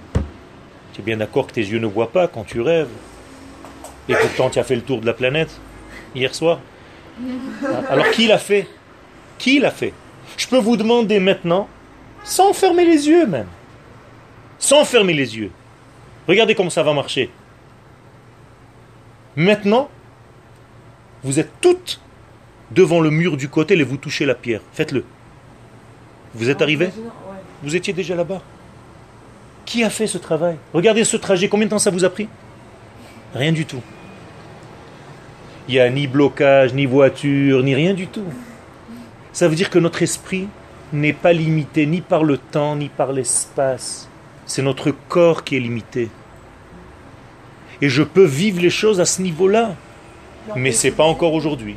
Tu 0.99 1.03
es 1.03 1.05
bien 1.05 1.19
d'accord 1.19 1.47
que 1.47 1.53
tes 1.53 1.61
yeux 1.61 1.79
ne 1.79 1.87
voient 1.87 2.11
pas 2.11 2.27
quand 2.27 2.43
tu 2.43 2.61
rêves. 2.61 2.89
Et 4.09 4.15
pourtant 4.17 4.51
tu 4.51 4.59
as 4.59 4.65
fait 4.65 4.75
le 4.75 4.83
tour 4.83 5.01
de 5.01 5.07
la 5.07 5.13
planète 5.13 5.61
hier 6.13 6.35
soir. 6.35 6.59
Alors 7.89 8.11
qui 8.11 8.27
l'a 8.27 8.39
fait? 8.39 8.67
Qui 9.39 9.61
l'a 9.61 9.71
fait? 9.71 9.93
Je 10.37 10.49
peux 10.49 10.59
vous 10.59 10.77
demander 10.77 11.21
maintenant, 11.21 11.69
sans 12.25 12.53
fermer 12.53 12.85
les 12.85 13.07
yeux 13.09 13.27
même, 13.27 13.47
sans 14.59 14.85
fermer 14.85 15.15
les 15.15 15.37
yeux, 15.37 15.53
regardez 16.27 16.55
comment 16.57 16.69
ça 16.71 16.83
va 16.83 16.93
marcher. 16.93 17.31
Maintenant, 19.37 19.89
vous 21.23 21.39
êtes 21.39 21.53
toutes 21.61 22.01
devant 22.73 23.01
le 23.01 23.11
mur 23.11 23.37
du 23.37 23.49
côté 23.49 23.79
et 23.79 23.83
vous 23.85 23.97
touchez 23.99 24.27
la 24.27 24.35
pierre. 24.35 24.61
Faites-le. 24.73 25.05
Vous 26.35 26.51
êtes 26.51 26.61
arrivé 26.61 26.87
Imaginons- 26.87 27.05
ouais. 27.05 27.39
Vous 27.63 27.77
étiez 27.77 27.93
déjà 27.93 28.15
là-bas? 28.17 28.43
Qui 29.69 29.85
a 29.85 29.91
fait 29.91 30.07
ce 30.07 30.17
travail? 30.17 30.57
Regardez 30.73 31.05
ce 31.05 31.19
trajet, 31.19 31.51
combien 31.51 31.67
de 31.67 31.71
temps 31.71 31.79
ça 31.79 31.91
vous 31.91 32.03
a 32.03 32.09
pris? 32.09 32.27
Rien 33.35 33.53
du 33.53 33.67
tout. 33.67 33.83
Il 35.69 35.75
n'y 35.75 35.79
a 35.79 35.91
ni 35.91 36.07
blocage, 36.07 36.73
ni 36.73 36.87
voiture, 36.87 37.63
ni 37.63 37.75
rien 37.75 37.93
du 37.93 38.07
tout. 38.07 38.25
Ça 39.35 39.47
veut 39.47 39.57
dire 39.57 39.69
que 39.69 39.79
notre 39.79 40.01
esprit 40.01 40.49
n'est 40.91 41.13
pas 41.13 41.35
limité 41.35 41.85
ni 41.85 42.01
par 42.01 42.25
le 42.25 42.39
temps, 42.39 42.77
ni 42.77 42.89
par 42.89 43.13
l'espace. 43.13 44.09
C'est 44.47 44.63
notre 44.63 44.91
corps 44.91 45.45
qui 45.45 45.59
est 45.59 45.61
limité. 45.61 46.09
Et 47.83 47.91
je 47.91 48.03
peux 48.03 48.25
vivre 48.25 48.63
les 48.63 48.71
choses 48.71 49.01
à 49.01 49.05
ce 49.05 49.21
niveau-là. 49.21 49.75
Mais 50.57 50.73
c'est 50.73 50.93
pas 50.93 51.05
encore 51.05 51.35
aujourd'hui. 51.35 51.77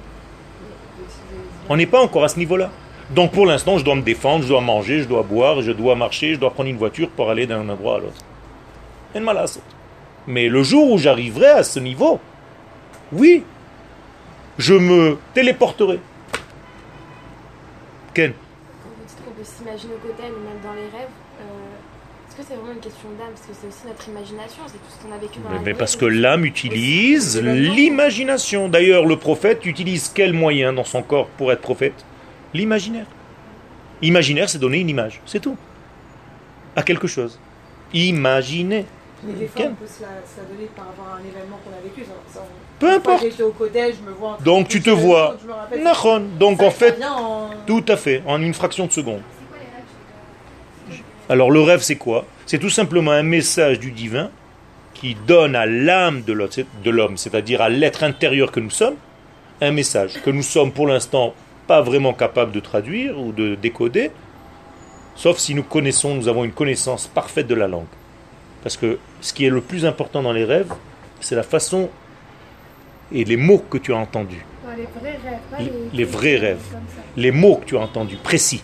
On 1.68 1.76
n'est 1.76 1.88
pas 1.88 2.02
encore 2.02 2.24
à 2.24 2.30
ce 2.30 2.40
niveau-là. 2.40 2.72
Donc 3.14 3.32
pour 3.32 3.46
l'instant, 3.46 3.78
je 3.78 3.84
dois 3.84 3.96
me 3.96 4.02
défendre, 4.02 4.44
je 4.44 4.50
dois 4.50 4.62
manger, 4.62 5.02
je 5.02 5.08
dois 5.08 5.24
boire, 5.24 5.62
je 5.62 5.72
dois 5.72 5.96
marcher, 5.96 6.36
je 6.36 6.40
dois 6.40 6.52
prendre 6.52 6.70
une 6.70 6.78
voiture 6.78 7.10
pour 7.10 7.30
aller 7.30 7.46
d'un 7.46 7.68
endroit 7.68 7.98
à 7.98 8.00
l'autre. 8.00 8.24
Mais 10.28 10.48
le 10.48 10.64
jour 10.64 10.92
où 10.92 10.98
j'arriverai 10.98 11.48
à 11.48 11.64
ce 11.64 11.80
niveau, 11.80 12.20
oui, 13.12 13.44
je 14.58 14.74
me 14.74 15.18
téléporterai. 15.34 16.00
Ken 18.14 18.32
vous 18.32 19.06
dites 19.08 19.18
qu'on 19.26 19.32
peut 19.32 19.44
s'imaginer 19.44 19.94
au 19.94 20.08
côté, 20.08 20.24
mais 20.24 20.30
même 20.30 20.62
dans 20.64 20.74
les 20.74 20.82
rêves, 20.98 21.10
euh, 21.42 22.28
est-ce 22.30 22.36
que 22.38 22.44
c'est 22.48 22.56
vraiment 22.56 22.74
une 22.74 22.80
question 22.80 23.10
d'âme? 23.18 23.30
Parce 23.34 23.48
que 23.48 23.54
c'est 23.60 23.68
aussi 23.68 23.88
notre 23.88 24.08
imagination, 24.08 24.64
c'est 24.68 24.74
tout 24.74 24.90
ce 24.90 25.06
qu'on 25.06 25.14
a 25.14 25.18
vécu 25.18 25.40
dans 25.40 25.50
la 25.50 25.60
Mais 25.60 25.72
nuit, 25.72 25.78
parce 25.78 25.98
que 25.98 26.06
l'âme 26.06 26.46
utilise 26.46 27.42
l'imagination. 27.42 28.70
D'ailleurs, 28.70 29.06
le 29.06 29.18
prophète 29.18 29.66
utilise 29.66 30.10
quel 30.14 30.32
moyen 30.32 30.72
dans 30.72 30.86
son 30.86 31.02
corps 31.02 31.28
pour 31.28 31.52
être 31.52 31.62
prophète? 31.62 32.06
L'imaginaire. 32.54 33.06
Imaginaire, 34.02 34.50
c'est 34.50 34.58
donner 34.60 34.80
une 34.80 34.90
image, 34.90 35.22
c'est 35.26 35.40
tout. 35.40 35.56
À 36.76 36.84
quelque 36.84 37.08
chose. 37.08 37.40
Imaginer. 37.94 38.86
Mais 39.24 39.34
des 39.34 39.48
fois, 39.48 39.62
Ken. 39.62 39.72
on 39.74 39.76
peut 39.76 39.86
se 39.86 40.02
la, 40.02 40.08
se 40.26 40.38
la 40.42 40.44
donner 40.56 40.68
par 40.76 40.86
rapport 40.86 41.06
à 41.14 41.18
un 41.18 41.20
événement 41.20 41.60
qu'on 41.64 41.70
a 41.78 41.82
vécu. 41.84 42.02
Ça, 42.04 42.14
ça, 42.34 42.40
Peu 42.80 42.92
importe. 42.92 43.22
J'étais 43.22 43.44
au 43.44 43.52
collège, 43.52 43.96
je 44.04 44.10
me 44.10 44.16
vois. 44.16 44.30
en 44.32 44.34
train 44.36 44.44
Donc 44.44 44.68
de 44.68 44.72
tu 44.72 44.82
te 44.82 44.90
vois. 44.90 45.36
Nahon. 45.84 46.24
Donc 46.40 46.60
Ça, 46.60 46.66
en 46.66 46.72
fait, 46.72 46.98
en- 47.04 47.50
tout 47.68 47.86
à 47.88 47.98
fait, 47.98 48.24
en 48.26 48.42
une 48.42 48.54
fraction 48.56 48.88
de 48.88 48.92
seconde. 48.92 49.22
C'est 49.38 49.48
quoi 49.48 49.58
les 50.90 50.96
rêves 50.96 51.04
Alors 51.30 51.52
le 51.52 51.62
rêve, 51.62 51.82
c'est 51.82 51.98
quoi? 51.98 52.26
C'est 52.48 52.58
tout 52.58 52.70
simplement 52.72 53.12
un 53.12 53.22
message 53.24 53.80
du 53.80 53.92
divin 53.92 54.32
qui 54.96 55.16
donne 55.28 55.56
à 55.56 55.66
l'âme 55.68 56.24
de 56.24 56.34
l'homme, 56.90 57.18
c'est-à-dire 57.18 57.62
à 57.62 57.70
l'être 57.70 58.04
intérieur 58.04 58.52
que 58.52 58.60
nous 58.60 58.70
sommes, 58.72 58.96
un 59.62 59.72
message 59.72 60.14
que 60.24 60.30
nous 60.32 60.42
sommes 60.44 60.72
pour 60.72 60.88
l'instant 60.88 61.34
pas 61.72 61.82
vraiment 61.82 62.12
capables 62.12 62.52
de 62.52 62.60
traduire 62.60 63.18
ou 63.18 63.32
de 63.32 63.56
décoder, 63.56 64.12
sauf 65.16 65.38
si 65.38 65.56
nous 65.56 65.64
connaissons, 65.64 66.16
nous 66.16 66.28
avons 66.28 66.44
une 66.44 66.52
connaissance 66.52 67.08
parfaite 67.08 67.48
de 67.48 67.56
la 67.56 67.70
langue. 67.70 67.94
Parce 68.62 68.76
que 68.76 69.00
ce 69.22 69.32
qui 69.32 69.46
est 69.46 69.50
le 69.50 69.62
plus 69.62 69.86
important 69.86 70.22
dans 70.22 70.34
les 70.34 70.44
rêves, 70.44 70.74
c'est 71.22 71.34
la 71.36 71.44
façon 71.44 71.90
et 73.14 73.24
les 73.24 73.38
mots 73.38 73.64
que 73.70 73.78
tu 73.78 73.94
as 73.94 73.96
entendus. 73.96 74.44
Les 74.76 74.84
vrais 75.00 75.12
rêves, 75.12 75.40
pas 75.50 75.58
Les- 75.60 75.64
les, 75.66 75.72
les 75.94 76.04
vrais 76.04 76.36
rêves. 76.36 76.66
Comme 76.72 76.82
ça. 76.94 77.02
Les 77.16 77.32
mots 77.32 77.56
que 77.56 77.66
tu 77.66 77.78
as 77.78 77.80
entendus, 77.80 78.18
précis. 78.22 78.62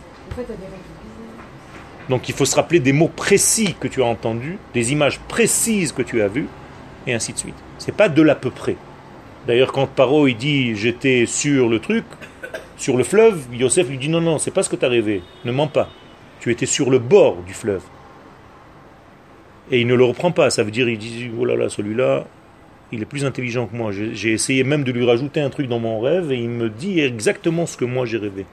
Donc 2.09 2.27
il 2.27 2.35
faut 2.35 2.43
se 2.45 2.55
rappeler 2.57 2.81
des 2.81 2.91
mots 2.93 3.07
précis 3.07 3.73
que 3.79 3.87
tu 3.87 4.01
as 4.03 4.05
entendus, 4.05 4.57
des 4.73 4.91
images 4.91 5.19
précises 5.29 5.93
que 5.93 6.01
tu 6.01 6.21
as 6.21 6.27
vues, 6.27 6.47
et 7.05 7.13
ainsi 7.13 7.31
de 7.31 7.37
suite. 7.37 7.55
C'est 7.77 7.95
pas 7.95 8.09
de 8.09 8.21
l'à 8.21 8.35
peu 8.35 8.49
près. 8.51 8.75
D'ailleurs, 9.47 9.71
quand 9.71 9.87
Paro 9.87 10.27
il 10.27 10.35
dit 10.35 10.75
j'étais 10.75 11.25
sur 11.25 11.69
le 11.69 11.79
truc, 11.79 12.03
sur 12.77 12.95
le 12.95 13.03
fleuve, 13.03 13.47
Yosef 13.53 13.89
lui 13.89 13.97
dit 13.97 14.07
non, 14.07 14.21
non, 14.21 14.37
c'est 14.37 14.51
pas 14.51 14.61
ce 14.61 14.69
que 14.69 14.75
tu 14.75 14.85
as 14.85 14.89
rêvé, 14.89 15.23
ne 15.45 15.51
mens 15.51 15.67
pas. 15.67 15.89
Tu 16.39 16.51
étais 16.51 16.67
sur 16.67 16.91
le 16.91 16.99
bord 16.99 17.37
du 17.41 17.53
fleuve. 17.53 17.83
Et 19.71 19.81
il 19.81 19.87
ne 19.87 19.95
le 19.95 20.03
reprend 20.03 20.31
pas, 20.31 20.49
ça 20.51 20.63
veut 20.63 20.71
dire 20.71 20.87
il 20.87 20.97
dit 20.97 21.31
oh 21.37 21.43
là 21.43 21.55
là, 21.55 21.69
celui-là, 21.69 22.25
il 22.91 23.01
est 23.01 23.05
plus 23.05 23.25
intelligent 23.25 23.65
que 23.65 23.75
moi. 23.75 23.91
J'ai 23.91 24.31
essayé 24.31 24.63
même 24.63 24.83
de 24.83 24.91
lui 24.91 25.05
rajouter 25.05 25.41
un 25.41 25.49
truc 25.49 25.67
dans 25.67 25.79
mon 25.79 25.99
rêve 25.99 26.31
et 26.31 26.37
il 26.37 26.49
me 26.49 26.69
dit 26.69 26.99
exactement 26.99 27.65
ce 27.65 27.75
que 27.75 27.85
moi 27.85 28.05
j'ai 28.05 28.17
rêvé. 28.17 28.45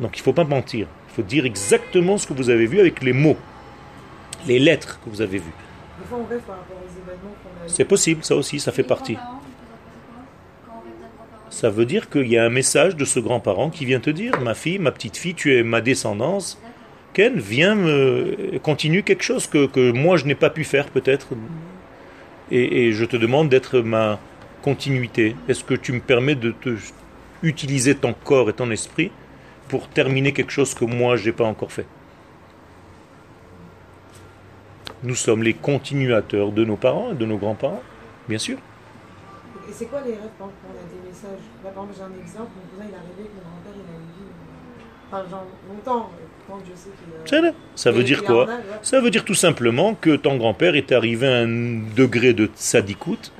Donc 0.00 0.16
il 0.16 0.20
ne 0.20 0.24
faut 0.24 0.32
pas 0.32 0.44
mentir. 0.44 0.88
Il 1.10 1.14
faut 1.14 1.22
dire 1.22 1.44
exactement 1.44 2.18
ce 2.18 2.26
que 2.26 2.32
vous 2.32 2.50
avez 2.50 2.66
vu 2.66 2.80
avec 2.80 3.02
les 3.02 3.12
mots, 3.12 3.36
les 4.46 4.58
lettres 4.58 4.98
que 5.04 5.10
vous 5.10 5.20
avez 5.20 5.38
vues. 5.38 5.52
C'est 7.66 7.84
possible, 7.84 8.24
ça 8.24 8.34
aussi, 8.34 8.58
ça 8.58 8.72
fait 8.72 8.82
partie. 8.82 9.16
grands-parents, 9.16 9.40
ça 9.40 9.52
représente 10.04 10.26
quoi 10.26 10.52
Quand 10.66 10.72
on 10.76 10.84
rêve 10.84 10.98
d'un 11.00 11.08
grand-parent 11.16 11.43
Ça 11.54 11.70
veut 11.70 11.86
dire 11.86 12.10
qu'il 12.10 12.26
y 12.26 12.36
a 12.36 12.44
un 12.44 12.50
message 12.50 12.96
de 12.96 13.04
ce 13.04 13.20
grand-parent 13.20 13.70
qui 13.70 13.84
vient 13.84 14.00
te 14.00 14.10
dire, 14.10 14.40
ma 14.40 14.54
fille, 14.54 14.80
ma 14.80 14.90
petite 14.90 15.16
fille, 15.16 15.34
tu 15.34 15.56
es 15.56 15.62
ma 15.62 15.80
descendance. 15.80 16.60
Ken, 17.12 17.38
viens 17.38 17.76
me 17.76 18.58
continue 18.60 19.04
quelque 19.04 19.22
chose 19.22 19.46
que, 19.46 19.92
moi 19.92 20.16
je 20.16 20.24
n'ai 20.24 20.34
pas 20.34 20.50
pu 20.50 20.64
faire 20.64 20.88
peut-être. 20.88 21.28
Et, 22.50 22.86
et 22.86 22.92
je 22.92 23.04
te 23.04 23.16
demande 23.16 23.50
d'être 23.50 23.78
ma 23.78 24.18
continuité. 24.62 25.36
Est-ce 25.48 25.62
que 25.62 25.74
tu 25.74 25.92
me 25.92 26.00
permets 26.00 26.34
de 26.34 26.50
te 26.50 26.74
utiliser 27.44 27.94
ton 27.94 28.14
corps 28.14 28.50
et 28.50 28.52
ton 28.52 28.72
esprit 28.72 29.12
pour 29.68 29.86
terminer 29.86 30.32
quelque 30.32 30.50
chose 30.50 30.74
que 30.74 30.84
moi 30.84 31.14
je 31.14 31.26
n'ai 31.26 31.32
pas 31.32 31.44
encore 31.44 31.70
fait? 31.70 31.86
Nous 35.04 35.14
sommes 35.14 35.44
les 35.44 35.54
continuateurs 35.54 36.50
de 36.50 36.64
nos 36.64 36.76
parents 36.76 37.12
et 37.12 37.14
de 37.14 37.26
nos 37.26 37.38
grands-parents, 37.38 37.82
bien 38.28 38.38
sûr. 38.38 38.58
Et 39.68 39.72
c'est 39.72 39.86
quoi 39.86 40.00
les 40.04 40.12
rêves 40.12 40.34
quand 40.38 40.50
on 40.66 40.70
a 40.72 40.84
des 40.92 41.08
messages? 41.08 41.44
Là, 41.64 41.70
par 41.70 41.84
exemple, 41.84 41.94
j'ai 41.96 42.02
un 42.04 42.22
exemple, 42.22 42.50
mon 42.56 42.66
cousin 42.76 42.88
il 42.88 42.92
est 42.92 42.96
arrivé 42.98 43.28
que 43.30 43.36
mon 43.36 43.50
grand-père 43.50 43.72
il 43.74 43.88
a 43.88 43.96
une 43.96 44.12
vie. 44.12 44.30
Enfin, 45.10 45.30
genre 45.30 45.46
longtemps, 45.68 46.10
quand 46.48 46.58
je 46.64 46.74
sais 46.76 46.90
qu'il. 46.90 47.44
euh, 47.44 47.52
Ça, 47.74 47.90
veut 47.90 48.02
dire 48.04 48.24
quoi? 48.24 48.44
âge, 48.44 48.48
ouais. 48.58 48.78
Ça 48.82 49.00
veut 49.00 49.10
dire 49.10 49.24
tout 49.24 49.34
simplement 49.34 49.94
que 49.94 50.16
ton 50.16 50.36
grand-père 50.36 50.74
est 50.76 50.92
arrivé 50.92 51.26
à 51.26 51.38
un 51.40 51.80
degré 51.96 52.32
de 52.34 52.50
sadikout 52.54 53.30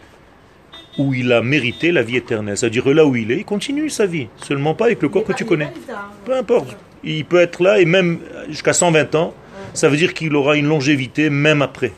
où 0.99 1.13
il 1.13 1.33
a 1.33 1.43
mérité 1.43 1.91
la 1.91 2.03
vie 2.03 2.17
éternelle. 2.17 2.57
C'est-à-dire 2.57 2.85
que 2.85 2.91
là 2.91 3.05
où 3.05 3.17
il 3.17 3.31
est, 3.33 3.39
il 3.39 3.45
continue 3.45 3.91
sa 3.91 4.07
vie, 4.07 4.29
seulement 4.37 4.75
pas 4.75 4.87
avec 4.87 5.03
le 5.03 5.09
corps 5.09 5.23
que 5.25 5.29
pas- 5.29 5.35
tu 5.35 5.45
connais. 5.45 5.73
bizarre. 5.75 6.11
Peu 6.25 6.37
importe. 6.37 6.77
Il 7.03 7.25
peut 7.25 7.41
être 7.41 7.63
là 7.63 7.81
et 7.81 7.85
même 7.85 8.21
jusqu'à 8.49 8.73
120 8.73 9.15
ans, 9.17 9.35
ça 9.75 9.89
veut 9.89 9.97
dire 9.97 10.15
qu'il 10.15 10.35
aura 10.37 10.57
une 10.57 10.67
longévité 10.69 11.29
même 11.31 11.61
après. 11.63 11.93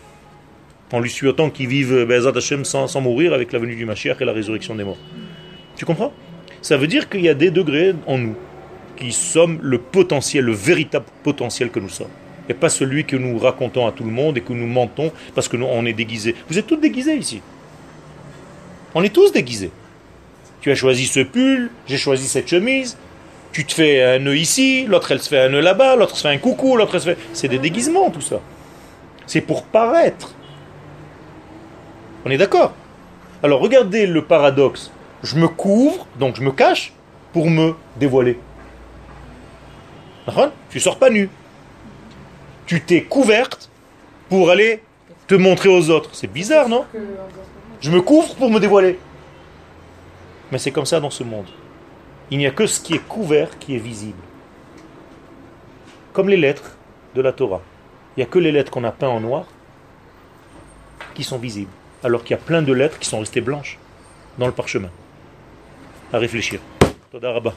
En 0.92 1.00
lui 1.00 1.10
souhaitant 1.10 1.50
qu'il 1.50 1.66
vive 1.66 2.04
Be'ezat 2.04 2.32
Hashem 2.36 2.64
sans, 2.64 2.86
sans 2.86 3.00
mourir 3.00 3.32
avec 3.32 3.52
la 3.52 3.58
venue 3.58 3.74
du 3.74 3.84
Mashiach 3.84 4.16
et 4.20 4.24
la 4.24 4.32
résurrection 4.32 4.74
des 4.74 4.84
morts. 4.84 4.98
Tu 5.76 5.84
comprends? 5.84 6.12
Ça 6.62 6.76
veut 6.76 6.86
dire 6.86 7.08
qu'il 7.08 7.22
y 7.22 7.28
a 7.28 7.34
des 7.34 7.50
degrés 7.50 7.94
en 8.06 8.18
nous 8.18 8.36
qui 8.96 9.12
sommes 9.12 9.58
le 9.62 9.78
potentiel, 9.78 10.44
le 10.44 10.52
véritable 10.52 11.04
potentiel 11.22 11.70
que 11.70 11.80
nous 11.80 11.88
sommes. 11.88 12.10
Et 12.48 12.54
pas 12.54 12.68
celui 12.68 13.04
que 13.04 13.16
nous 13.16 13.38
racontons 13.38 13.86
à 13.86 13.92
tout 13.92 14.04
le 14.04 14.10
monde 14.10 14.38
et 14.38 14.40
que 14.40 14.52
nous 14.52 14.66
mentons 14.66 15.12
parce 15.34 15.48
que 15.48 15.56
nous 15.56 15.66
on 15.66 15.84
est 15.84 15.92
déguisés. 15.92 16.34
Vous 16.48 16.58
êtes 16.58 16.66
tous 16.66 16.76
déguisés 16.76 17.16
ici. 17.16 17.42
On 18.94 19.02
est 19.02 19.12
tous 19.12 19.32
déguisés. 19.32 19.70
Tu 20.60 20.70
as 20.70 20.74
choisi 20.74 21.06
ce 21.06 21.20
pull, 21.20 21.70
j'ai 21.86 21.98
choisi 21.98 22.26
cette 22.26 22.48
chemise, 22.48 22.96
tu 23.52 23.64
te 23.64 23.74
fais 23.74 24.02
un 24.02 24.18
nœud 24.20 24.36
ici, 24.36 24.86
l'autre 24.86 25.12
elle 25.12 25.20
se 25.20 25.28
fait 25.28 25.40
un 25.40 25.48
nœud 25.48 25.60
là-bas, 25.60 25.96
l'autre 25.96 26.16
se 26.16 26.22
fait 26.22 26.34
un 26.34 26.38
coucou, 26.38 26.76
l'autre 26.76 26.94
elle 26.94 27.00
se 27.00 27.08
fait... 27.10 27.18
C'est 27.32 27.48
des 27.48 27.58
déguisements 27.58 28.10
tout 28.10 28.20
ça. 28.20 28.40
C'est 29.26 29.40
pour 29.40 29.64
paraître. 29.64 30.34
On 32.26 32.30
est 32.30 32.38
d'accord 32.38 32.74
Alors 33.44 33.60
regardez 33.60 34.04
le 34.04 34.20
paradoxe. 34.20 34.90
Je 35.22 35.36
me 35.36 35.46
couvre, 35.46 36.08
donc 36.18 36.34
je 36.34 36.42
me 36.42 36.50
cache, 36.50 36.92
pour 37.32 37.48
me 37.48 37.76
dévoiler. 37.94 38.36
Tu 40.68 40.80
sors 40.80 40.98
pas 40.98 41.08
nu. 41.08 41.30
Tu 42.66 42.80
t'es 42.80 43.04
couverte 43.04 43.70
pour 44.28 44.50
aller 44.50 44.82
te 45.28 45.36
montrer 45.36 45.68
aux 45.68 45.88
autres. 45.88 46.10
C'est 46.14 46.26
bizarre, 46.26 46.68
non? 46.68 46.84
Je 47.80 47.92
me 47.92 48.02
couvre 48.02 48.34
pour 48.34 48.50
me 48.50 48.58
dévoiler. 48.58 48.98
Mais 50.50 50.58
c'est 50.58 50.72
comme 50.72 50.84
ça 50.84 50.98
dans 50.98 51.10
ce 51.10 51.22
monde. 51.22 51.46
Il 52.32 52.38
n'y 52.38 52.46
a 52.48 52.50
que 52.50 52.66
ce 52.66 52.80
qui 52.80 52.94
est 52.94 53.06
couvert 53.06 53.56
qui 53.60 53.76
est 53.76 53.78
visible. 53.78 54.18
Comme 56.12 56.28
les 56.28 56.36
lettres 56.36 56.76
de 57.14 57.22
la 57.22 57.32
Torah. 57.32 57.62
Il 58.16 58.20
n'y 58.20 58.24
a 58.24 58.26
que 58.26 58.40
les 58.40 58.50
lettres 58.50 58.72
qu'on 58.72 58.82
a 58.82 58.90
peintes 58.90 59.10
en 59.10 59.20
noir 59.20 59.44
qui 61.14 61.22
sont 61.22 61.38
visibles. 61.38 61.70
Alors 62.06 62.22
qu'il 62.22 62.36
y 62.36 62.38
a 62.38 62.40
plein 62.40 62.62
de 62.62 62.72
lettres 62.72 63.00
qui 63.00 63.08
sont 63.08 63.18
restées 63.18 63.40
blanches 63.40 63.78
dans 64.38 64.46
le 64.46 64.52
parchemin. 64.52 64.90
À 66.12 66.18
réfléchir. 66.18 66.60
Toda 67.10 67.32
Rabba. 67.32 67.52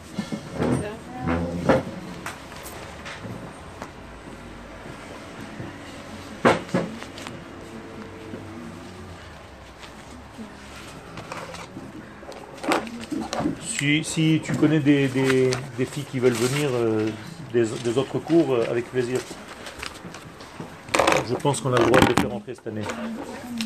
Si, 13.62 14.04
si 14.04 14.42
tu 14.44 14.54
connais 14.54 14.80
des, 14.80 15.08
des- 15.08 15.52
des 15.78 15.86
filles 15.86 16.06
qui 16.12 16.20
veulent 16.20 16.34
venir 16.34 16.70
euh, 16.74 17.08
des, 17.54 17.66
des 17.84 17.98
autres 17.98 18.18
cours, 18.20 18.54
euh, 18.56 18.66
avec 18.70 18.86
plaisir. 18.92 19.20
Je 21.28 21.36
pense 21.36 21.62
qu'on 21.62 21.74
a 21.74 21.80
le 21.80 21.86
droit 21.86 22.02
de 22.02 22.08
les 22.08 22.16
faire 22.22 22.30
rentrer 22.32 22.56
cette 22.56 22.68
année. 22.68 22.82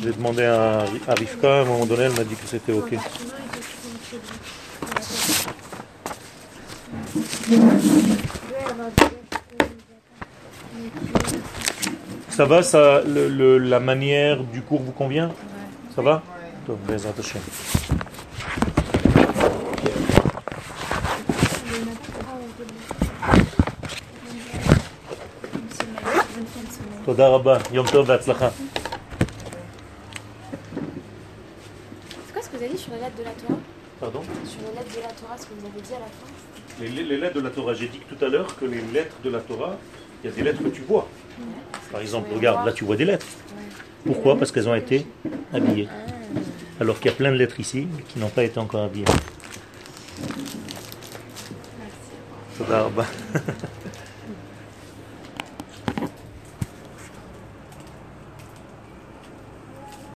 J'ai 0.02 0.12
demandé 0.12 0.44
à, 0.44 0.80
à 1.08 1.14
Rivka, 1.14 1.58
à 1.58 1.60
un 1.62 1.64
moment 1.64 1.86
donné, 1.86 2.04
elle 2.04 2.12
m'a 2.12 2.24
dit 2.24 2.34
que 2.34 2.46
c'était 2.46 2.72
OK. 2.72 2.94
Ça 12.28 12.44
va, 12.44 12.62
ça, 12.62 13.02
le- 13.02 13.28
le- 13.28 13.58
la 13.58 13.80
manière 13.80 14.42
du 14.42 14.62
cours 14.62 14.82
vous 14.82 14.92
convient? 14.92 15.30
Ça 15.94 16.02
va 16.02 16.22
Donc, 16.66 16.78
Bezrat 16.86 17.12
Hashem. 17.18 17.40
Toda 19.14 19.30
Rabba, 19.36 19.74
Yom 21.76 21.94
Tov 21.96 22.24
Vatzlacha. 26.56 26.74
C'est 26.74 26.90
quoi 26.90 26.93
ce 32.42 32.48
que 32.48 32.56
vous 32.56 32.62
avez 32.62 32.68
dit 32.72 32.78
sur 32.78 32.92
les 32.92 33.00
lettres 33.00 33.18
de 33.18 33.24
la 33.24 33.30
Torah 33.30 33.58
Pardon 34.00 34.22
Sur 34.44 34.60
les 34.60 34.78
lettres 34.78 34.96
de 34.96 35.02
la 35.02 35.12
Torah, 35.12 35.36
ce 35.38 35.46
que 35.46 35.52
vous 35.58 35.66
avez 35.66 35.80
dit 35.82 35.92
à 35.92 35.98
la 35.98 36.06
fin 36.06 36.26
les, 36.80 37.18
lettres 37.18 37.34
de 37.36 37.40
la 37.42 37.50
Torah, 37.50 37.74
j'ai 37.74 37.88
dit 37.88 38.00
tout 38.08 38.24
à 38.24 38.28
l'heure 38.28 38.56
que 38.56 38.64
les 38.64 38.80
lettres 38.92 39.16
de 39.22 39.30
la 39.30 39.40
Torah, 39.40 39.76
il 40.22 40.30
y 40.30 40.32
a 40.32 40.36
des 40.36 40.42
lettres 40.42 40.62
que 40.62 40.68
tu 40.68 40.80
vois. 40.82 41.06
Par 41.92 42.00
exemple, 42.00 42.30
regarde, 42.34 42.66
là 42.66 42.72
tu 42.72 42.84
vois 42.84 42.96
des 42.96 43.04
lettres. 43.04 43.26
Pourquoi 44.06 44.38
Parce 44.38 44.50
qu'elles 44.50 44.68
ont 44.68 44.74
été 44.74 45.06
habillées. 45.52 45.88
Alors 46.80 46.96
qu'il 46.96 47.10
y 47.10 47.14
a 47.14 47.16
plein 47.16 47.30
de 47.32 47.36
lettres 47.36 47.60
ici 47.60 47.86
qui 48.08 48.18
n'ont 48.18 48.30
pas 48.30 48.44
été 48.44 48.58
encore 48.58 48.84
habillées. 48.84 49.04
Rabba. 52.66 53.04